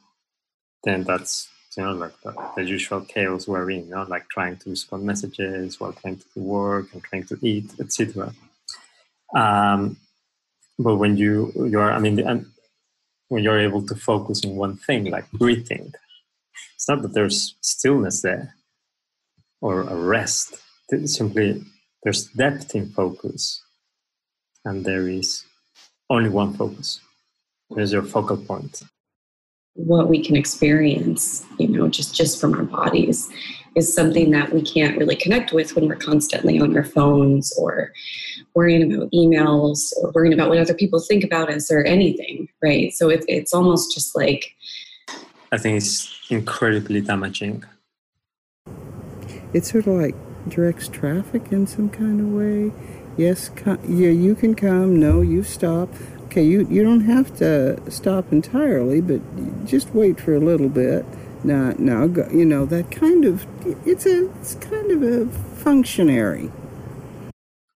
then 0.83 1.03
that's 1.03 1.49
you 1.77 1.83
know, 1.83 1.93
like 1.93 2.19
the, 2.21 2.35
the, 2.55 2.63
usual 2.63 3.01
chaos 3.01 3.47
we're 3.47 3.71
in, 3.71 3.85
you 3.85 3.95
know, 3.95 4.03
like 4.03 4.27
trying 4.29 4.57
to 4.57 4.69
respond 4.69 5.03
messages 5.03 5.79
while 5.79 5.93
trying 5.93 6.17
to 6.17 6.39
work 6.39 6.93
and 6.93 7.03
trying 7.03 7.25
to 7.25 7.37
eat, 7.41 7.71
etc. 7.79 8.33
Um, 9.35 9.97
but 10.77 10.97
when 10.97 11.17
you 11.17 11.51
you're, 11.55 11.91
I 11.91 11.99
mean, 11.99 12.17
when 13.29 13.43
you're 13.43 13.59
able 13.59 13.85
to 13.87 13.95
focus 13.95 14.43
in 14.43 14.55
one 14.55 14.77
thing, 14.77 15.05
like 15.05 15.29
breathing, 15.31 15.93
it's 16.75 16.87
not 16.87 17.01
that 17.01 17.13
there's 17.13 17.55
stillness 17.61 18.21
there 18.21 18.55
or 19.61 19.81
a 19.81 19.95
rest. 19.95 20.55
It's 20.89 21.15
simply 21.15 21.63
there's 22.03 22.27
depth 22.27 22.75
in 22.75 22.89
focus, 22.89 23.63
and 24.65 24.85
there 24.85 25.07
is 25.07 25.43
only 26.09 26.29
one 26.29 26.53
focus. 26.53 26.99
There's 27.71 27.93
your 27.93 28.03
focal 28.03 28.37
point 28.37 28.83
what 29.75 30.07
we 30.07 30.23
can 30.23 30.35
experience, 30.35 31.45
you 31.57 31.67
know, 31.67 31.87
just 31.87 32.15
just 32.15 32.39
from 32.39 32.53
our 32.53 32.63
bodies 32.63 33.29
is 33.75 33.93
something 33.93 34.29
that 34.31 34.53
we 34.53 34.61
can't 34.61 34.97
really 34.97 35.15
connect 35.15 35.51
with 35.51 35.75
when 35.75 35.87
we're 35.87 35.95
constantly 35.95 36.59
on 36.59 36.77
our 36.77 36.83
phones 36.83 37.51
or 37.57 37.91
worrying 38.53 38.93
about 38.93 39.11
emails 39.11 39.91
or 39.97 40.11
worrying 40.11 40.33
about 40.33 40.49
what 40.49 40.59
other 40.59 40.75
people 40.75 40.99
think 40.99 41.23
about 41.23 41.49
us 41.49 41.71
or 41.71 41.83
anything, 41.83 42.47
right? 42.61 42.93
So 42.93 43.09
it's 43.09 43.25
it's 43.27 43.53
almost 43.53 43.93
just 43.93 44.15
like 44.15 44.53
I 45.51 45.57
think 45.57 45.77
it's 45.77 46.19
incredibly 46.29 47.01
damaging. 47.01 47.63
It's 49.53 49.71
sort 49.71 49.87
of 49.87 49.93
like 50.01 50.15
directs 50.49 50.87
traffic 50.87 51.51
in 51.51 51.65
some 51.67 51.89
kind 51.89 52.19
of 52.19 52.27
way. 52.27 52.71
Yes, 53.17 53.51
yeah, 53.87 54.09
you 54.09 54.35
can 54.35 54.55
come. 54.55 54.99
No, 54.99 55.21
you 55.21 55.43
stop 55.43 55.89
okay, 56.33 56.43
you, 56.43 56.67
you 56.67 56.81
don't 56.81 57.01
have 57.01 57.35
to 57.35 57.79
stop 57.91 58.31
entirely, 58.31 59.01
but 59.01 59.21
just 59.67 59.93
wait 59.93 60.19
for 60.19 60.33
a 60.33 60.39
little 60.39 60.67
bit. 60.67 61.05
Now, 61.43 61.75
now, 61.77 62.07
go, 62.07 62.27
you 62.31 62.43
know, 62.43 62.65
that 62.65 62.89
kind 62.89 63.23
of, 63.23 63.45
it's 63.85 64.07
a, 64.07 64.31
it's 64.39 64.55
kind 64.55 64.89
of 64.89 65.03
a 65.03 65.27
functionary. 65.57 66.51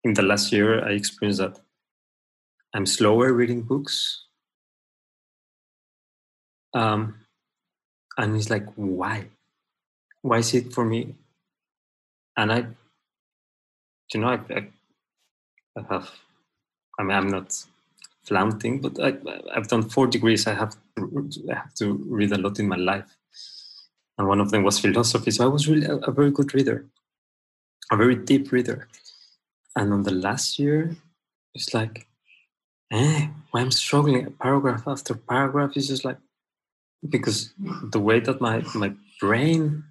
In 0.04 0.16
the 0.16 0.24
last 0.24 0.52
year, 0.52 0.84
I 0.84 0.94
experienced 0.94 1.40
that 1.40 1.60
I'm 2.74 2.88
slower 2.88 3.32
reading 3.32 3.62
books. 3.62 4.24
Um, 6.74 7.20
and 8.18 8.36
it's 8.36 8.50
like, 8.50 8.66
why? 8.74 9.28
Why 10.24 10.40
is 10.40 10.52
it 10.56 10.74
for 10.74 10.84
me? 10.84 11.14
And 12.36 12.52
I, 12.52 12.66
you 14.12 14.20
know, 14.20 14.30
I, 14.30 14.40
I, 14.52 14.68
I 15.78 15.82
have, 15.92 16.10
I 16.98 17.04
mean, 17.04 17.16
I'm 17.16 17.28
not 17.28 17.54
flaunting, 18.28 18.82
but 18.82 19.00
I, 19.00 19.18
I've 19.54 19.68
done 19.68 19.90
four 19.90 20.08
degrees. 20.08 20.48
I 20.48 20.54
have, 20.54 20.76
I 20.98 21.56
have 21.56 21.74
to 21.76 21.94
read 22.10 22.32
a 22.32 22.38
lot 22.38 22.60
in 22.60 22.68
my 22.68 22.76
life. 22.76 23.18
And 24.18 24.28
one 24.28 24.42
of 24.42 24.52
them 24.52 24.64
was 24.64 24.80
philosophy. 24.80 25.32
So 25.32 25.46
I 25.46 25.48
was 25.48 25.68
really 25.68 25.86
a, 25.86 25.96
a 25.98 26.12
very 26.12 26.32
good 26.32 26.54
reader, 26.54 26.86
a 27.92 27.96
very 27.96 28.16
deep 28.16 28.52
reader. 28.52 28.88
And 29.76 29.94
on 29.94 30.04
the 30.04 30.12
last 30.12 30.60
year, 30.60 30.96
it's 31.54 31.74
like, 31.74 32.08
eh, 32.92 33.28
I'm 33.54 33.72
struggling 33.72 34.34
paragraph 34.42 34.84
after 34.88 35.14
paragraph. 35.14 35.72
It's 35.76 35.88
just 35.88 36.04
like, 36.04 36.18
because 37.08 37.54
the 37.92 38.00
way 38.00 38.20
that 38.20 38.42
my, 38.42 38.64
my 38.74 38.94
brain, 39.22 39.84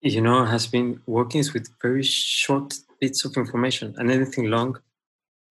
you 0.00 0.20
know, 0.20 0.44
has 0.44 0.66
been 0.66 1.00
working 1.06 1.40
is 1.40 1.54
with 1.54 1.68
very 1.80 2.02
short 2.02 2.74
bits 3.00 3.24
of 3.24 3.36
information 3.36 3.94
and 3.98 4.10
anything 4.10 4.50
long, 4.50 4.80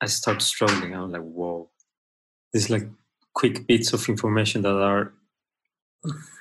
I 0.02 0.08
start 0.08 0.42
struggling. 0.42 0.94
I'm 0.94 1.12
like, 1.12 1.22
whoa, 1.22 1.70
these 2.54 2.70
like 2.70 2.88
quick 3.34 3.68
bits 3.68 3.94
of 3.94 4.08
information 4.10 4.62
that 4.64 4.76
are 4.76 5.14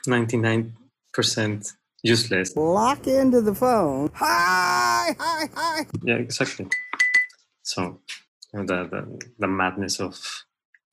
99% 0.06 1.72
useless. 2.02 2.56
Lock 2.56 3.06
into 3.06 3.40
the 3.40 3.54
phone. 3.54 4.10
Hi, 4.14 5.16
hi, 5.18 5.48
hi. 5.54 5.86
Yeah, 6.02 6.16
exactly. 6.16 6.68
So 7.62 8.00
you 8.52 8.60
know, 8.60 8.66
the, 8.66 8.88
the 8.88 9.20
the 9.38 9.48
madness 9.48 10.00
of 10.00 10.44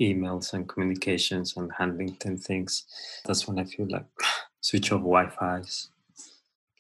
emails 0.02 0.54
and 0.54 0.68
communications 0.68 1.56
and 1.56 1.72
handling 1.78 2.16
10 2.16 2.38
things. 2.38 2.86
That's 3.26 3.48
when 3.48 3.60
I 3.60 3.66
feel 3.66 3.88
like 3.90 4.06
switch 4.62 4.92
off 4.92 5.02
Wi-Fi's, 5.02 5.90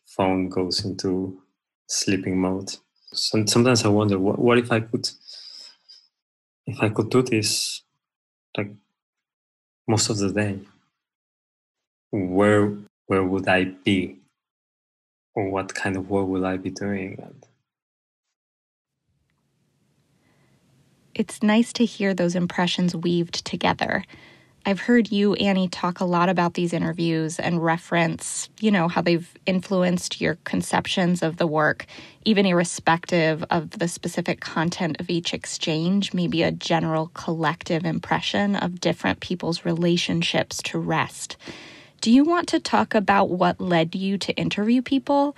phone 0.07 0.49
goes 0.49 0.83
into 0.83 1.41
sleeping 1.87 2.39
mode. 2.39 2.75
So 3.13 3.45
sometimes 3.45 3.85
I 3.85 3.89
wonder, 3.89 4.17
what, 4.17 4.39
what 4.39 4.57
if 4.57 4.71
I 4.71 4.79
could, 4.79 5.07
if 6.71 6.81
I 6.81 6.89
could 6.89 7.09
do 7.09 7.21
this, 7.21 7.83
like 8.57 8.71
most 9.87 10.09
of 10.09 10.17
the 10.17 10.31
day, 10.31 10.59
where 12.11 12.73
where 13.07 13.23
would 13.23 13.47
I 13.47 13.65
be, 13.65 14.19
or 15.35 15.49
what 15.49 15.75
kind 15.75 15.97
of 15.97 16.09
work 16.09 16.27
would 16.27 16.43
I 16.43 16.57
be 16.57 16.69
doing? 16.69 17.21
It's 21.13 21.43
nice 21.43 21.73
to 21.73 21.85
hear 21.85 22.13
those 22.13 22.35
impressions 22.35 22.95
weaved 22.95 23.43
together. 23.45 24.05
I've 24.63 24.81
heard 24.81 25.11
you, 25.11 25.33
Annie, 25.33 25.67
talk 25.67 25.99
a 25.99 26.05
lot 26.05 26.29
about 26.29 26.53
these 26.53 26.71
interviews 26.71 27.39
and 27.39 27.63
reference, 27.63 28.47
you 28.59 28.69
know, 28.69 28.87
how 28.87 29.01
they've 29.01 29.27
influenced 29.47 30.21
your 30.21 30.35
conceptions 30.43 31.23
of 31.23 31.37
the 31.37 31.47
work, 31.47 31.87
even 32.25 32.45
irrespective 32.45 33.43
of 33.49 33.71
the 33.71 33.87
specific 33.87 34.39
content 34.39 34.99
of 34.99 35.09
each 35.09 35.33
exchange, 35.33 36.13
maybe 36.13 36.43
a 36.43 36.51
general 36.51 37.09
collective 37.15 37.85
impression 37.85 38.55
of 38.55 38.79
different 38.79 39.19
people's 39.19 39.65
relationships 39.65 40.61
to 40.63 40.77
rest. 40.77 41.37
Do 41.99 42.11
you 42.11 42.23
want 42.23 42.47
to 42.49 42.59
talk 42.59 42.93
about 42.93 43.31
what 43.31 43.59
led 43.59 43.95
you 43.95 44.19
to 44.19 44.33
interview 44.33 44.83
people? 44.83 45.35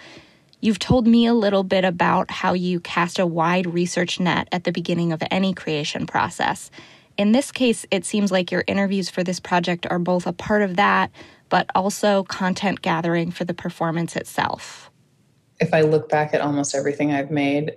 You've 0.60 0.80
told 0.80 1.08
me 1.08 1.26
a 1.28 1.34
little 1.34 1.64
bit 1.64 1.86
about 1.86 2.30
how 2.30 2.54
you 2.54 2.82
cast 2.82 3.20
a 3.20 3.26
wide 3.26 3.74
research 3.74 4.20
net 4.20 4.50
at 4.52 4.66
the 4.66 4.72
beginning 4.74 5.14
of 5.14 5.24
any 5.32 5.54
creation 5.54 6.08
process. 6.08 6.72
In 7.18 7.32
this 7.32 7.52
case, 7.52 7.86
it 7.92 8.06
seems 8.06 8.32
like 8.32 8.52
your 8.52 8.64
interviews 8.68 9.10
for 9.10 9.24
this 9.24 9.40
project 9.40 9.86
are 9.90 10.00
both 10.00 10.26
a 10.26 10.34
part 10.34 10.62
of 10.62 10.76
that, 10.78 11.12
but 11.50 11.68
also 11.76 12.24
content 12.24 12.82
gathering 12.82 13.32
for 13.32 13.46
the 13.46 13.54
performance 13.54 14.16
itself. 14.16 14.90
If 15.60 15.74
I 15.74 15.82
look 15.82 16.10
back 16.10 16.34
at 16.34 16.42
almost 16.42 16.74
everything 16.74 17.12
I've 17.12 17.32
made, 17.32 17.74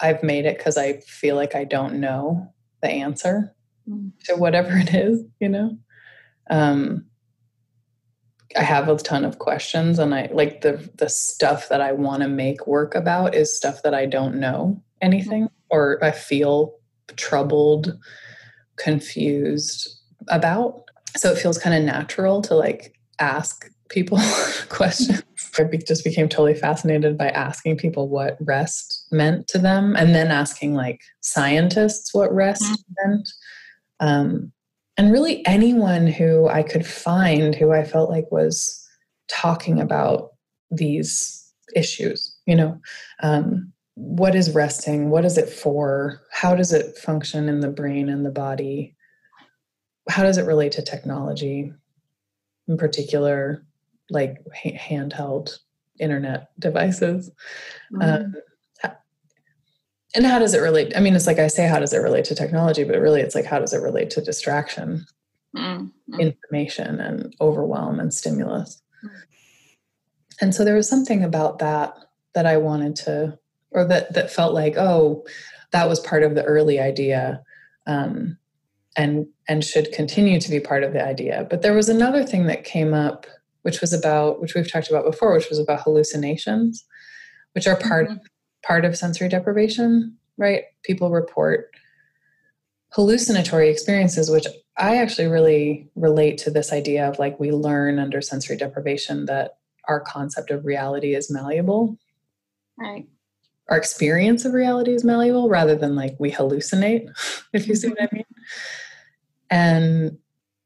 I've 0.00 0.22
made 0.22 0.46
it 0.46 0.56
because 0.56 0.76
I 0.76 0.98
feel 1.00 1.36
like 1.36 1.54
I 1.54 1.64
don't 1.64 2.00
know 2.00 2.52
the 2.82 2.88
answer 2.88 3.54
mm. 3.88 4.12
to 4.24 4.36
whatever 4.36 4.76
it 4.76 4.94
is, 4.94 5.24
you 5.40 5.48
know? 5.48 5.78
Um, 6.48 7.06
I 8.56 8.62
have 8.62 8.88
a 8.88 8.96
ton 8.96 9.24
of 9.24 9.38
questions 9.38 9.98
and 9.98 10.14
I 10.14 10.30
like 10.32 10.62
the 10.62 10.88
the 10.94 11.08
stuff 11.08 11.68
that 11.68 11.80
I 11.80 11.92
want 11.92 12.22
to 12.22 12.28
make 12.28 12.66
work 12.66 12.94
about 12.94 13.34
is 13.34 13.56
stuff 13.56 13.82
that 13.82 13.94
I 13.94 14.06
don't 14.06 14.36
know 14.36 14.82
anything 15.02 15.44
mm-hmm. 15.44 15.66
or 15.70 16.02
I 16.02 16.12
feel 16.12 16.76
troubled, 17.16 17.98
confused 18.76 19.88
about. 20.28 20.84
So 21.16 21.32
it 21.32 21.38
feels 21.38 21.58
kind 21.58 21.76
of 21.76 21.82
natural 21.82 22.42
to 22.42 22.54
like 22.54 22.98
ask 23.18 23.70
people 23.88 24.18
questions. 24.68 25.22
I 25.58 25.64
just 25.86 26.04
became 26.04 26.28
totally 26.28 26.54
fascinated 26.54 27.16
by 27.16 27.28
asking 27.30 27.78
people 27.78 28.08
what 28.08 28.36
rest 28.40 29.06
meant 29.10 29.48
to 29.48 29.58
them 29.58 29.96
and 29.96 30.14
then 30.14 30.30
asking 30.30 30.74
like 30.74 31.00
scientists 31.20 32.12
what 32.12 32.34
rest 32.34 32.62
mm-hmm. 32.62 33.10
meant. 33.10 33.28
Um, 34.00 34.52
and 34.98 35.12
really 35.12 35.44
anyone 35.46 36.06
who 36.06 36.48
I 36.48 36.62
could 36.62 36.86
find 36.86 37.54
who 37.54 37.72
I 37.72 37.84
felt 37.84 38.10
like 38.10 38.30
was 38.30 38.86
talking 39.28 39.80
about 39.80 40.30
these 40.70 41.52
issues, 41.74 42.34
you 42.46 42.54
know, 42.56 42.78
um, 43.22 43.72
what 43.96 44.34
is 44.34 44.54
resting? 44.54 45.08
What 45.08 45.24
is 45.24 45.38
it 45.38 45.48
for? 45.48 46.20
How 46.30 46.54
does 46.54 46.72
it 46.72 46.96
function 46.98 47.48
in 47.48 47.60
the 47.60 47.70
brain 47.70 48.08
and 48.08 48.24
the 48.24 48.30
body? 48.30 48.94
How 50.08 50.22
does 50.22 50.36
it 50.38 50.44
relate 50.46 50.72
to 50.72 50.82
technology, 50.82 51.72
in 52.68 52.76
particular, 52.76 53.64
like 54.10 54.36
handheld 54.54 55.58
internet 55.98 56.50
devices? 56.60 57.30
Mm-hmm. 57.92 58.02
Um, 58.02 58.34
and 60.14 60.24
how 60.24 60.38
does 60.38 60.54
it 60.54 60.60
relate 60.60 60.96
i 60.96 61.00
mean 61.00 61.14
it's 61.14 61.26
like 61.26 61.38
i 61.38 61.46
say 61.46 61.66
how 61.66 61.78
does 61.78 61.92
it 61.92 61.98
relate 61.98 62.24
to 62.24 62.34
technology 62.34 62.84
but 62.84 63.00
really 63.00 63.20
it's 63.20 63.34
like 63.34 63.44
how 63.44 63.58
does 63.58 63.72
it 63.72 63.82
relate 63.82 64.08
to 64.08 64.20
distraction 64.20 65.04
mm-hmm. 65.54 66.20
information 66.20 67.00
and 67.00 67.34
overwhelm 67.40 68.00
and 68.00 68.14
stimulus 68.14 68.82
mm-hmm. 69.04 69.16
and 70.40 70.54
so 70.54 70.64
there 70.64 70.76
was 70.76 70.88
something 70.88 71.22
about 71.22 71.58
that 71.58 71.94
that 72.34 72.46
i 72.46 72.56
wanted 72.56 72.96
to 72.96 73.38
or 73.76 73.84
that 73.84 74.12
that 74.14 74.30
felt 74.30 74.54
like 74.54 74.76
oh 74.76 75.24
that 75.72 75.88
was 75.88 76.00
part 76.00 76.22
of 76.22 76.34
the 76.34 76.44
early 76.44 76.80
idea 76.80 77.42
um, 77.86 78.36
and 78.96 79.26
and 79.46 79.64
should 79.64 79.92
continue 79.92 80.40
to 80.40 80.50
be 80.50 80.58
part 80.58 80.82
of 80.82 80.92
the 80.92 81.04
idea 81.04 81.46
but 81.48 81.62
there 81.62 81.74
was 81.74 81.88
another 81.88 82.24
thing 82.24 82.46
that 82.46 82.64
came 82.64 82.92
up 82.92 83.26
which 83.62 83.80
was 83.80 83.92
about 83.92 84.40
which 84.40 84.54
we've 84.54 84.70
talked 84.70 84.90
about 84.90 85.04
before 85.04 85.32
which 85.32 85.48
was 85.48 85.58
about 85.58 85.82
hallucinations 85.82 86.84
which 87.52 87.68
are 87.68 87.76
part 87.76 88.08
mm-hmm 88.08 88.16
part 88.66 88.84
of 88.84 88.96
sensory 88.96 89.28
deprivation, 89.28 90.16
right? 90.36 90.64
People 90.82 91.10
report 91.10 91.70
hallucinatory 92.90 93.70
experiences, 93.70 94.30
which 94.30 94.46
I 94.76 94.96
actually 94.96 95.28
really 95.28 95.88
relate 95.94 96.38
to 96.38 96.50
this 96.50 96.72
idea 96.72 97.08
of 97.08 97.18
like 97.18 97.38
we 97.38 97.52
learn 97.52 97.98
under 97.98 98.20
sensory 98.20 98.56
deprivation 98.56 99.26
that 99.26 99.58
our 99.88 100.00
concept 100.00 100.50
of 100.50 100.64
reality 100.64 101.14
is 101.14 101.30
malleable. 101.30 101.96
Right. 102.78 103.06
Our 103.68 103.76
experience 103.76 104.44
of 104.44 104.52
reality 104.52 104.92
is 104.92 105.04
malleable 105.04 105.48
rather 105.48 105.74
than 105.74 105.96
like 105.96 106.14
we 106.18 106.30
hallucinate, 106.30 107.08
if 107.52 107.66
you 107.66 107.74
see 107.74 107.88
what 107.88 108.02
I 108.02 108.08
mean. 108.12 108.24
And 109.50 110.18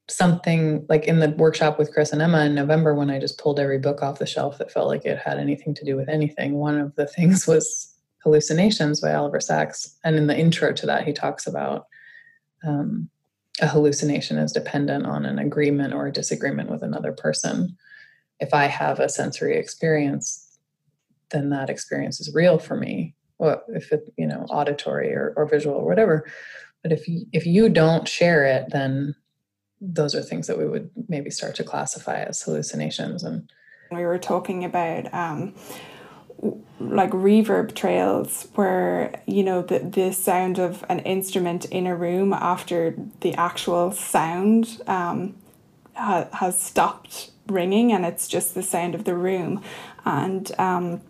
something 0.09 0.85
like 0.89 1.05
in 1.05 1.21
the 1.21 1.31
workshop 1.31 1.79
with 1.79 1.93
Chris 1.93 2.13
and 2.13 2.21
Emma 2.21 2.45
in 2.45 2.55
November 2.55 2.95
when 2.95 3.11
I 3.11 3.21
just 3.21 3.39
pulled 3.39 3.61
every 3.61 3.79
book 3.79 4.03
off 4.03 4.19
the 4.19 4.27
shelf 4.27 4.59
that 4.59 4.73
felt 4.73 4.89
like 4.89 5.05
it 5.05 5.19
had 5.19 5.39
anything 5.39 5.75
to 5.75 5.85
do 5.85 5.97
with 5.97 6.09
anything. 6.09 6.55
One 6.55 6.79
of 6.79 6.95
the 6.97 7.07
things 7.07 7.47
was 7.47 7.95
Hallucinations 8.25 9.01
by 9.01 9.15
Oliver 9.15 9.41
Sacks. 9.41 9.97
And 10.05 10.17
in 10.17 10.27
the 10.27 10.37
intro 10.37 10.73
to 10.73 10.87
that, 10.87 11.07
he 11.07 11.13
talks 11.13 11.47
about 11.47 11.87
um, 12.67 13.09
a 13.63 13.67
hallucination 13.67 14.37
is 14.37 14.53
dependent 14.53 15.07
on 15.07 15.25
an 15.25 15.39
agreement 15.39 15.95
or 15.95 16.07
a 16.07 16.13
disagreement 16.13 16.71
with 16.71 16.83
another 16.83 17.13
person. 17.13 17.77
If 18.39 18.53
I 18.53 18.67
have 18.67 19.01
a 19.01 19.09
sensory 19.09 19.57
experience, 19.57 20.47
then 21.31 21.51
that 21.51 21.71
experience 21.71 22.21
is 22.21 22.35
real 22.35 22.59
for 22.59 22.77
me. 22.77 23.15
Or 23.39 23.63
if 23.69 23.91
it, 23.93 24.13
you 24.19 24.27
know, 24.27 24.45
auditory 24.51 25.15
or, 25.15 25.33
or 25.37 25.47
visual 25.47 25.77
or 25.77 25.87
whatever. 25.87 26.27
But 26.83 26.93
if 26.93 27.09
you, 27.09 27.27
if 27.33 27.47
you 27.47 27.69
don't 27.69 28.07
share 28.07 28.45
it, 28.45 28.71
then 28.71 29.15
those 29.81 30.15
are 30.15 30.23
things 30.23 30.47
that 30.47 30.59
we 30.59 30.69
would 30.69 30.91
maybe 31.09 31.31
start 31.31 31.55
to 31.57 31.65
classify 31.65 32.23
as 32.23 32.43
hallucinations. 32.43 33.23
And 33.23 33.51
we 33.91 34.05
were 34.05 34.19
talking 34.19 34.65
about 34.65 35.13
um, 35.15 35.55
like 36.79 37.11
reverb 37.11 37.75
trails 37.75 38.49
where 38.55 39.21
you 39.27 39.43
know 39.43 39.63
the, 39.63 39.79
the 39.79 40.13
sound 40.13 40.59
of 40.59 40.85
an 40.89 41.01
instrument 41.01 41.65
in 41.67 41.87
a 41.87 41.95
room 41.95 42.33
after 42.33 42.95
the 43.21 43.35
actual 43.35 43.93
sound 43.93 44.81
um, 44.87 45.35
ha- 45.95 46.29
has 46.33 46.61
stopped 46.61 47.31
ringing 47.47 47.93
and 47.93 48.07
it's 48.07 48.29
just 48.29 48.55
the 48.55 48.63
sound 48.63 48.95
of 48.95 49.05
the 49.05 49.15
room 49.15 49.63
and 50.05 50.53
um, 50.59 51.01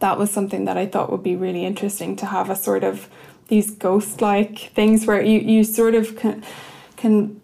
that 0.00 0.18
was 0.18 0.30
something 0.30 0.64
that 0.64 0.76
i 0.76 0.86
thought 0.86 1.10
would 1.10 1.22
be 1.22 1.36
really 1.36 1.64
interesting 1.64 2.14
to 2.16 2.26
have 2.26 2.50
a 2.50 2.56
sort 2.56 2.84
of 2.84 3.08
these 3.50 3.72
ghost 3.72 4.22
like 4.22 4.70
things 4.74 5.06
where 5.06 5.20
you, 5.20 5.40
you 5.40 5.64
sort 5.64 5.94
of 5.94 6.16
can, 6.16 6.42
can 6.96 7.40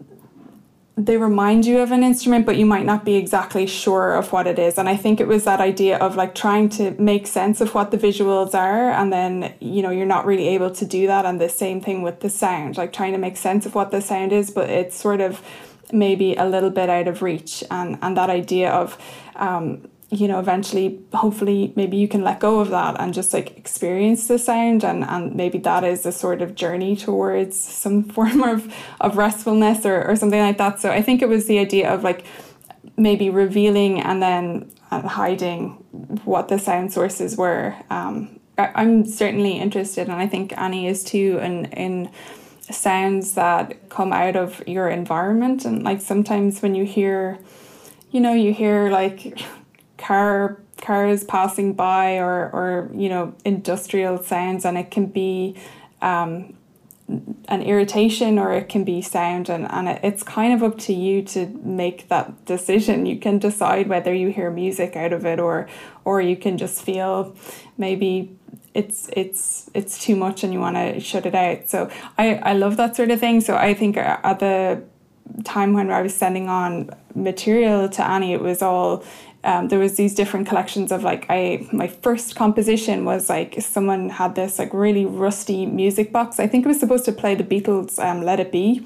they 0.97 1.15
remind 1.17 1.63
you 1.65 1.79
of 1.79 1.91
an 1.91 2.03
instrument, 2.03 2.43
but 2.45 2.57
you 2.57 2.65
might 2.65 2.85
not 2.85 3.05
be 3.05 3.15
exactly 3.17 3.67
sure 3.67 4.15
of 4.15 4.31
what 4.31 4.47
it 4.47 4.57
is. 4.57 4.79
And 4.79 4.89
I 4.89 4.95
think 4.95 5.19
it 5.19 5.27
was 5.27 5.43
that 5.43 5.61
idea 5.61 5.97
of 5.99 6.15
like 6.15 6.33
trying 6.33 6.69
to 6.69 6.91
make 6.91 7.27
sense 7.27 7.61
of 7.61 7.75
what 7.75 7.91
the 7.91 7.97
visuals 7.97 8.55
are, 8.55 8.89
and 8.89 9.13
then, 9.13 9.53
you 9.59 9.83
know, 9.83 9.91
you're 9.91 10.07
not 10.07 10.25
really 10.25 10.47
able 10.47 10.71
to 10.71 10.85
do 10.85 11.05
that. 11.05 11.23
And 11.23 11.39
the 11.39 11.49
same 11.49 11.81
thing 11.81 12.01
with 12.01 12.21
the 12.21 12.31
sound, 12.31 12.77
like 12.77 12.93
trying 12.93 13.11
to 13.11 13.19
make 13.19 13.37
sense 13.37 13.67
of 13.67 13.75
what 13.75 13.91
the 13.91 14.01
sound 14.01 14.31
is, 14.31 14.49
but 14.49 14.71
it's 14.71 14.95
sort 14.95 15.21
of 15.21 15.43
maybe 15.91 16.33
a 16.35 16.45
little 16.45 16.71
bit 16.71 16.89
out 16.89 17.07
of 17.07 17.21
reach. 17.21 17.63
And, 17.69 17.99
and 18.01 18.17
that 18.17 18.31
idea 18.31 18.71
of, 18.71 18.97
um, 19.35 19.87
you 20.09 20.27
know 20.27 20.39
eventually 20.39 20.99
hopefully 21.13 21.73
maybe 21.75 21.97
you 21.97 22.07
can 22.07 22.23
let 22.23 22.39
go 22.39 22.59
of 22.59 22.69
that 22.69 22.95
and 22.99 23.13
just 23.13 23.33
like 23.33 23.57
experience 23.57 24.27
the 24.27 24.39
sound 24.39 24.83
and 24.83 25.03
and 25.03 25.35
maybe 25.35 25.57
that 25.57 25.83
is 25.83 26.05
a 26.05 26.11
sort 26.11 26.41
of 26.41 26.55
journey 26.55 26.95
towards 26.95 27.57
some 27.57 28.03
form 28.15 28.41
of 28.41 28.73
of 29.01 29.17
restfulness 29.17 29.85
or, 29.85 30.07
or 30.07 30.15
something 30.15 30.39
like 30.39 30.57
that. 30.57 30.79
So 30.79 30.91
i 30.91 31.01
think 31.01 31.21
it 31.21 31.29
was 31.29 31.47
the 31.47 31.59
idea 31.59 31.93
of 31.93 32.03
like 32.03 32.25
maybe 32.95 33.29
revealing 33.29 34.01
and 34.01 34.21
then 34.21 34.71
uh, 34.91 35.07
hiding 35.07 35.71
what 36.23 36.47
the 36.47 36.57
sound 36.57 36.91
sources 36.93 37.37
were. 37.37 37.75
Um, 37.89 38.39
i'm 38.59 39.05
certainly 39.05 39.59
interested 39.59 40.07
and 40.09 40.19
i 40.19 40.25
think 40.25 40.51
annie 40.57 40.87
is 40.87 41.03
too 41.03 41.37
in 41.43 41.65
in 41.65 42.09
sounds 42.73 43.33
that 43.33 43.89
come 43.89 44.11
out 44.11 44.35
of 44.35 44.65
your 44.67 44.89
environment. 44.89 45.65
And 45.65 45.83
like 45.83 46.01
sometimes 46.01 46.61
when 46.61 46.75
you 46.75 46.85
hear 46.85 47.39
you 48.11 48.19
know 48.19 48.33
you 48.33 48.53
hear 48.53 48.89
like 48.89 49.39
car 49.97 50.61
cars 50.81 51.23
passing 51.23 51.73
by 51.73 52.17
or 52.17 52.49
or 52.51 52.91
you 52.93 53.09
know 53.09 53.33
industrial 53.43 54.21
sounds 54.23 54.63
and 54.63 54.77
it 54.77 54.91
can 54.91 55.07
be 55.07 55.55
um, 56.01 56.55
an 57.47 57.61
irritation 57.61 58.37
or 58.37 58.51
it 58.53 58.67
can 58.67 58.83
be 58.83 59.01
sound 59.01 59.49
and, 59.49 59.69
and 59.71 59.87
it, 59.87 59.99
it's 60.03 60.23
kind 60.23 60.53
of 60.53 60.61
up 60.61 60.77
to 60.77 60.93
you 60.93 61.21
to 61.21 61.47
make 61.63 62.09
that 62.09 62.45
decision. 62.45 63.05
You 63.05 63.17
can 63.17 63.39
decide 63.39 63.87
whether 63.87 64.13
you 64.13 64.29
hear 64.29 64.51
music 64.51 64.95
out 64.95 65.13
of 65.13 65.25
it 65.25 65.39
or 65.39 65.67
or 66.03 66.21
you 66.21 66.35
can 66.35 66.57
just 66.57 66.81
feel 66.81 67.35
maybe 67.77 68.37
it's 68.73 69.09
it's 69.13 69.69
it's 69.73 70.03
too 70.03 70.15
much 70.15 70.43
and 70.43 70.53
you 70.53 70.59
want 70.59 70.75
to 70.75 70.99
shut 70.99 71.25
it 71.25 71.33
out. 71.33 71.69
So 71.69 71.89
i 72.17 72.35
i 72.35 72.53
love 72.53 72.77
that 72.77 72.95
sort 72.95 73.11
of 73.11 73.19
thing. 73.19 73.41
So 73.41 73.55
i 73.55 73.73
think 73.73 73.97
at 73.97 74.39
the 74.39 74.83
time 75.43 75.73
when 75.73 75.91
i 75.91 76.01
was 76.01 76.15
sending 76.15 76.47
on 76.47 76.89
material 77.13 77.89
to 77.89 78.01
annie 78.01 78.33
it 78.33 78.41
was 78.41 78.61
all 78.61 79.03
um, 79.43 79.67
there 79.67 79.79
was 79.79 79.95
these 79.95 80.13
different 80.13 80.47
collections 80.47 80.91
of 80.91 81.03
like 81.03 81.25
I 81.29 81.67
my 81.71 81.87
first 81.87 82.35
composition 82.35 83.05
was 83.05 83.29
like 83.29 83.55
someone 83.59 84.09
had 84.09 84.35
this 84.35 84.59
like 84.59 84.73
really 84.73 85.05
rusty 85.05 85.65
music 85.65 86.11
box. 86.11 86.39
I 86.39 86.47
think 86.47 86.65
it 86.65 86.67
was 86.67 86.79
supposed 86.79 87.05
to 87.05 87.11
play 87.11 87.35
the 87.35 87.43
Beatles 87.43 88.03
um, 88.03 88.23
Let 88.23 88.39
It 88.39 88.51
Be. 88.51 88.85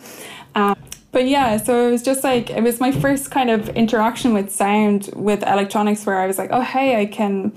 Um, 0.55 0.75
but 1.11 1.27
yeah, 1.27 1.57
so 1.57 1.87
it 1.87 1.91
was 1.91 2.03
just 2.03 2.23
like 2.23 2.49
it 2.49 2.63
was 2.63 2.79
my 2.79 2.91
first 2.91 3.31
kind 3.31 3.49
of 3.49 3.69
interaction 3.69 4.33
with 4.33 4.49
sound 4.49 5.09
with 5.13 5.43
electronics 5.43 6.05
where 6.05 6.19
I 6.19 6.27
was 6.27 6.37
like, 6.37 6.49
oh 6.53 6.61
hey, 6.61 7.01
I 7.01 7.05
can 7.05 7.53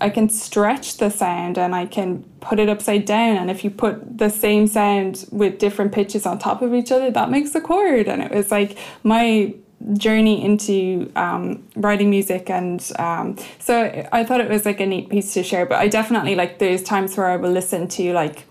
I 0.00 0.08
can 0.08 0.28
stretch 0.28 0.98
the 0.98 1.10
sound 1.10 1.58
and 1.58 1.74
I 1.74 1.86
can 1.86 2.22
put 2.40 2.60
it 2.60 2.68
upside 2.68 3.04
down 3.04 3.38
and 3.38 3.50
if 3.50 3.64
you 3.64 3.70
put 3.70 4.18
the 4.18 4.28
same 4.28 4.66
sound 4.66 5.26
with 5.32 5.58
different 5.58 5.92
pitches 5.92 6.26
on 6.26 6.38
top 6.38 6.62
of 6.62 6.74
each 6.74 6.92
other, 6.92 7.10
that 7.10 7.30
makes 7.30 7.54
a 7.54 7.60
chord. 7.60 8.06
And 8.06 8.22
it 8.22 8.30
was 8.30 8.52
like 8.52 8.78
my 9.02 9.54
journey 9.94 10.44
into 10.44 11.10
um, 11.16 11.66
writing 11.76 12.10
music 12.10 12.50
and 12.50 12.90
um, 12.98 13.36
so 13.58 14.06
I 14.12 14.24
thought 14.24 14.40
it 14.40 14.48
was 14.48 14.64
like 14.64 14.80
a 14.80 14.86
neat 14.86 15.08
piece 15.08 15.34
to 15.34 15.42
share 15.42 15.66
but 15.66 15.78
I 15.78 15.88
definitely 15.88 16.34
like 16.34 16.58
there's 16.58 16.82
times 16.82 17.16
where 17.16 17.26
I 17.26 17.36
will 17.36 17.50
listen 17.50 17.88
to 17.88 18.12
like 18.12 18.44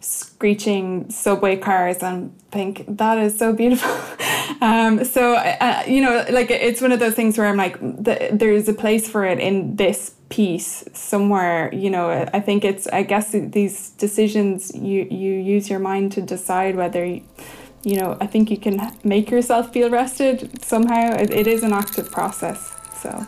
screeching 0.00 1.08
subway 1.10 1.56
cars 1.56 2.02
and 2.02 2.38
think 2.50 2.84
that 2.86 3.18
is 3.18 3.38
so 3.38 3.52
beautiful. 3.52 3.90
Um, 4.60 5.04
so 5.04 5.34
uh, 5.34 5.82
you 5.86 6.00
know 6.00 6.24
like 6.30 6.50
it's 6.50 6.80
one 6.80 6.92
of 6.92 7.00
those 7.00 7.14
things 7.14 7.36
where 7.36 7.48
I'm 7.48 7.56
like 7.56 7.78
the, 7.80 8.30
there's 8.32 8.68
a 8.68 8.72
place 8.72 9.08
for 9.08 9.24
it 9.24 9.38
in 9.38 9.76
this 9.76 10.14
piece 10.28 10.84
somewhere 10.92 11.72
you 11.74 11.90
know? 11.90 12.28
I 12.32 12.40
think 12.40 12.64
it's 12.64 12.86
I 12.86 13.02
guess 13.02 13.32
these 13.32 13.90
decisions 13.90 14.74
you 14.74 15.06
you 15.10 15.32
use 15.32 15.68
your 15.68 15.80
mind 15.80 16.12
to 16.12 16.22
decide 16.22 16.76
whether 16.76 17.04
you, 17.04 17.22
you 17.84 17.96
know, 17.96 18.16
I 18.20 18.26
think 18.26 18.50
you 18.50 18.56
can 18.56 18.92
make 19.04 19.30
yourself 19.30 19.72
feel 19.72 19.90
rested 19.90 20.62
somehow. 20.62 21.12
it, 21.14 21.30
it 21.30 21.46
is 21.46 21.62
an 21.62 21.72
active 21.72 22.10
process. 22.10 22.74
So. 23.00 23.26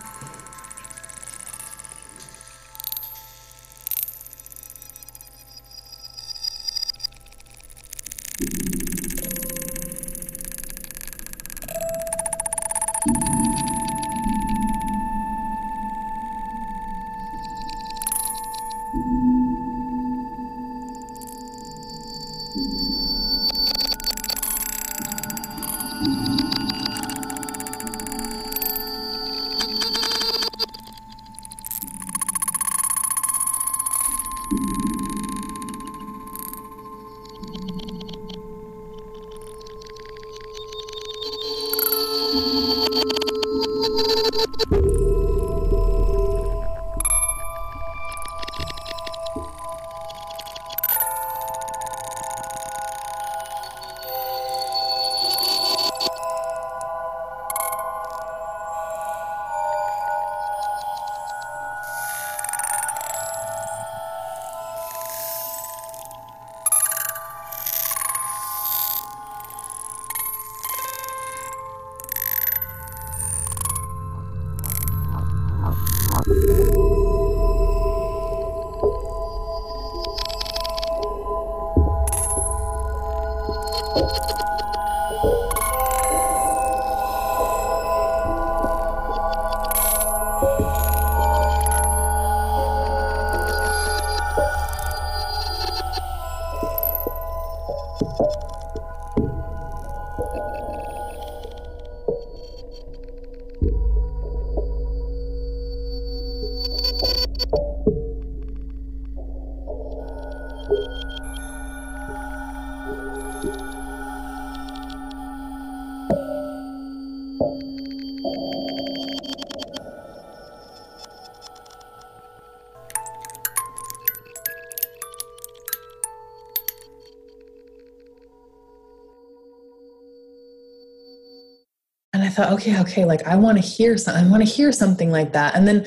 Thought, 132.37 132.53
okay, 132.53 132.79
okay, 132.81 133.05
like 133.05 133.27
I 133.27 133.37
want 133.37 133.59
to 133.59 133.67
hear 133.67 133.97
something. 133.97 134.25
I 134.25 134.31
want 134.31 134.47
to 134.47 134.49
hear 134.49 134.73
something 134.73 135.11
like 135.11 135.33
that. 135.33 135.55
And 135.55 135.67
then, 135.67 135.87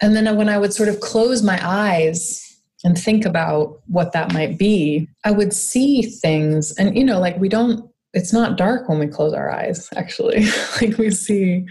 and 0.00 0.16
then 0.16 0.36
when 0.36 0.48
I 0.48 0.58
would 0.58 0.72
sort 0.72 0.88
of 0.88 1.00
close 1.00 1.42
my 1.42 1.60
eyes 1.62 2.46
and 2.82 2.96
think 2.96 3.26
about 3.26 3.80
what 3.86 4.12
that 4.12 4.32
might 4.32 4.58
be, 4.58 5.08
I 5.24 5.30
would 5.30 5.52
see 5.52 6.02
things. 6.02 6.72
And, 6.76 6.96
you 6.96 7.04
know, 7.04 7.20
like 7.20 7.38
we 7.38 7.48
don't, 7.48 7.88
it's 8.14 8.32
not 8.32 8.56
dark 8.56 8.88
when 8.88 8.98
we 8.98 9.06
close 9.06 9.34
our 9.34 9.50
eyes, 9.50 9.88
actually. 9.94 10.46
like 10.80 10.96
we 10.96 11.10
see 11.10 11.66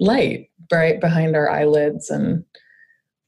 light 0.00 0.48
right 0.72 1.00
behind 1.00 1.36
our 1.36 1.50
eyelids 1.50 2.10
and 2.10 2.44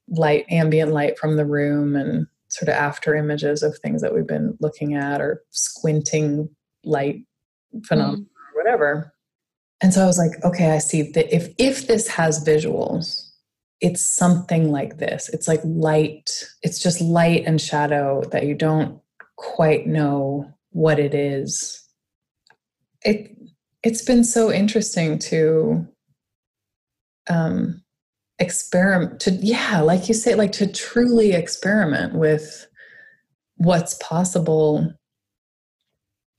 light, 0.09 0.45
ambient 0.49 0.91
light 0.91 1.17
from 1.19 1.37
the 1.37 1.45
room. 1.45 1.95
And 1.95 2.27
sort 2.49 2.69
of 2.69 2.75
after 2.75 3.15
images 3.15 3.63
of 3.63 3.77
things 3.77 4.01
that 4.01 4.13
we've 4.13 4.27
been 4.27 4.57
looking 4.59 4.95
at 4.95 5.21
or 5.21 5.43
squinting 5.51 6.49
light 6.83 7.23
phenomena 7.85 8.17
mm. 8.17 8.25
or 8.25 8.63
whatever. 8.63 9.13
And 9.81 9.93
so 9.93 10.03
I 10.03 10.07
was 10.07 10.17
like, 10.17 10.43
okay, 10.43 10.71
I 10.71 10.79
see 10.79 11.03
that 11.13 11.33
if 11.33 11.49
if 11.57 11.87
this 11.87 12.07
has 12.07 12.43
visuals, 12.43 13.29
it's 13.81 14.01
something 14.01 14.71
like 14.71 14.97
this. 14.97 15.29
It's 15.29 15.47
like 15.47 15.61
light, 15.63 16.43
it's 16.61 16.81
just 16.81 16.99
light 16.99 17.43
and 17.45 17.61
shadow 17.61 18.23
that 18.31 18.45
you 18.45 18.55
don't 18.55 18.99
quite 19.37 19.87
know 19.87 20.51
what 20.71 20.99
it 20.99 21.13
is. 21.13 21.81
It 23.03 23.35
it's 23.83 24.03
been 24.03 24.25
so 24.25 24.51
interesting 24.51 25.17
to 25.19 25.87
um 27.29 27.81
experiment 28.39 29.19
to 29.19 29.31
yeah 29.31 29.81
like 29.81 30.07
you 30.07 30.13
say 30.13 30.33
like 30.35 30.51
to 30.53 30.65
truly 30.65 31.33
experiment 31.33 32.15
with 32.15 32.67
what's 33.57 33.93
possible 33.95 34.93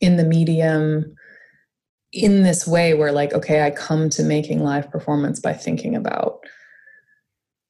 in 0.00 0.16
the 0.16 0.24
medium 0.24 1.14
in 2.12 2.42
this 2.42 2.66
way 2.66 2.94
where 2.94 3.12
like 3.12 3.32
okay 3.32 3.62
i 3.62 3.70
come 3.70 4.10
to 4.10 4.22
making 4.22 4.62
live 4.64 4.90
performance 4.90 5.38
by 5.38 5.52
thinking 5.52 5.94
about 5.94 6.40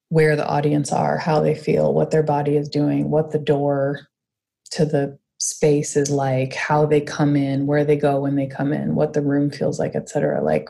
where 0.09 0.35
the 0.35 0.47
audience 0.47 0.93
are 0.93 1.19
how 1.19 1.41
they 1.41 1.55
feel 1.55 1.93
what 1.93 2.11
their 2.11 2.23
body 2.23 2.57
is 2.57 2.69
doing 2.69 3.11
what 3.11 3.33
the 3.33 3.39
door 3.39 4.01
to 4.71 4.85
the 4.85 5.19
space 5.39 5.97
is 5.97 6.11
like 6.11 6.55
how 6.55 6.87
they 6.87 7.01
come 7.01 7.37
in 7.37 7.67
where 7.67 7.85
they 7.85 7.97
go 7.97 8.21
when 8.21 8.37
they 8.37 8.47
come 8.47 8.73
in 8.73 8.95
what 8.95 9.13
the 9.13 9.23
room 9.23 9.51
feels 9.51 9.79
like 9.79 9.95
etc 9.95 10.43
like 10.43 10.69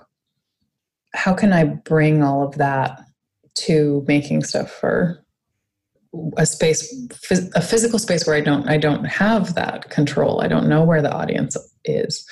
how 1.14 1.32
can 1.32 1.52
i 1.52 1.64
bring 1.64 2.22
all 2.22 2.42
of 2.46 2.56
that 2.56 3.00
to 3.54 4.04
making 4.06 4.42
stuff 4.42 4.70
for 4.70 5.24
a 6.36 6.46
space 6.46 6.92
a 7.54 7.62
physical 7.62 7.98
space 7.98 8.26
where 8.26 8.36
i 8.36 8.40
don't 8.40 8.68
i 8.68 8.76
don't 8.76 9.04
have 9.04 9.54
that 9.54 9.88
control. 9.90 10.40
I 10.40 10.48
don't 10.48 10.68
know 10.68 10.82
where 10.82 11.02
the 11.02 11.12
audience 11.12 11.56
is. 11.84 12.28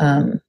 Um, 0.00 0.40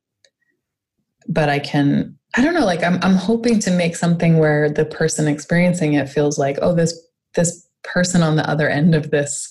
but 1.27 1.49
i 1.49 1.59
can 1.59 2.17
i 2.35 2.41
don't 2.41 2.53
know 2.53 2.65
like 2.65 2.83
I'm, 2.83 2.99
I'm 3.01 3.15
hoping 3.15 3.59
to 3.59 3.71
make 3.71 3.95
something 3.95 4.37
where 4.37 4.69
the 4.69 4.85
person 4.85 5.27
experiencing 5.27 5.93
it 5.93 6.09
feels 6.09 6.37
like 6.37 6.57
oh 6.61 6.73
this 6.73 6.99
this 7.35 7.67
person 7.83 8.23
on 8.23 8.35
the 8.35 8.49
other 8.49 8.69
end 8.69 8.95
of 8.95 9.11
this 9.11 9.49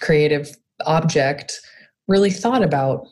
creative 0.00 0.50
object 0.86 1.60
really 2.08 2.30
thought 2.30 2.62
about 2.62 3.06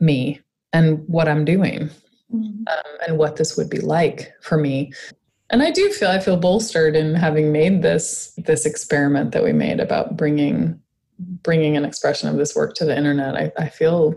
me 0.00 0.40
and 0.72 1.02
what 1.06 1.28
i'm 1.28 1.44
doing 1.44 1.90
mm-hmm. 2.32 2.62
um, 2.66 2.98
and 3.06 3.18
what 3.18 3.36
this 3.36 3.56
would 3.56 3.70
be 3.70 3.80
like 3.80 4.32
for 4.42 4.56
me 4.56 4.92
and 5.50 5.62
i 5.62 5.70
do 5.70 5.90
feel 5.92 6.08
i 6.08 6.18
feel 6.18 6.36
bolstered 6.36 6.96
in 6.96 7.14
having 7.14 7.52
made 7.52 7.82
this 7.82 8.32
this 8.38 8.66
experiment 8.66 9.32
that 9.32 9.44
we 9.44 9.52
made 9.52 9.80
about 9.80 10.16
bringing 10.16 10.78
bringing 11.42 11.76
an 11.76 11.84
expression 11.84 12.28
of 12.28 12.36
this 12.36 12.54
work 12.54 12.74
to 12.74 12.84
the 12.84 12.96
internet 12.96 13.36
i, 13.36 13.52
I 13.58 13.68
feel 13.68 14.14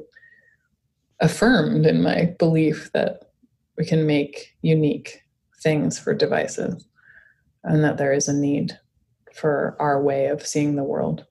affirmed 1.22 1.86
in 1.86 2.02
my 2.02 2.34
belief 2.40 2.92
that 2.94 3.32
we 3.78 3.86
can 3.86 4.06
make 4.06 4.56
unique 4.62 5.24
things 5.62 6.00
for 6.00 6.14
devices 6.14 6.86
and 7.64 7.84
that 7.84 7.98
there 7.98 8.14
is 8.14 8.28
a 8.28 8.34
need 8.34 8.78
for 9.34 9.76
our 9.80 10.02
way 10.02 10.28
of 10.28 10.46
seeing 10.46 10.76
the 10.76 10.84
world 10.84 11.26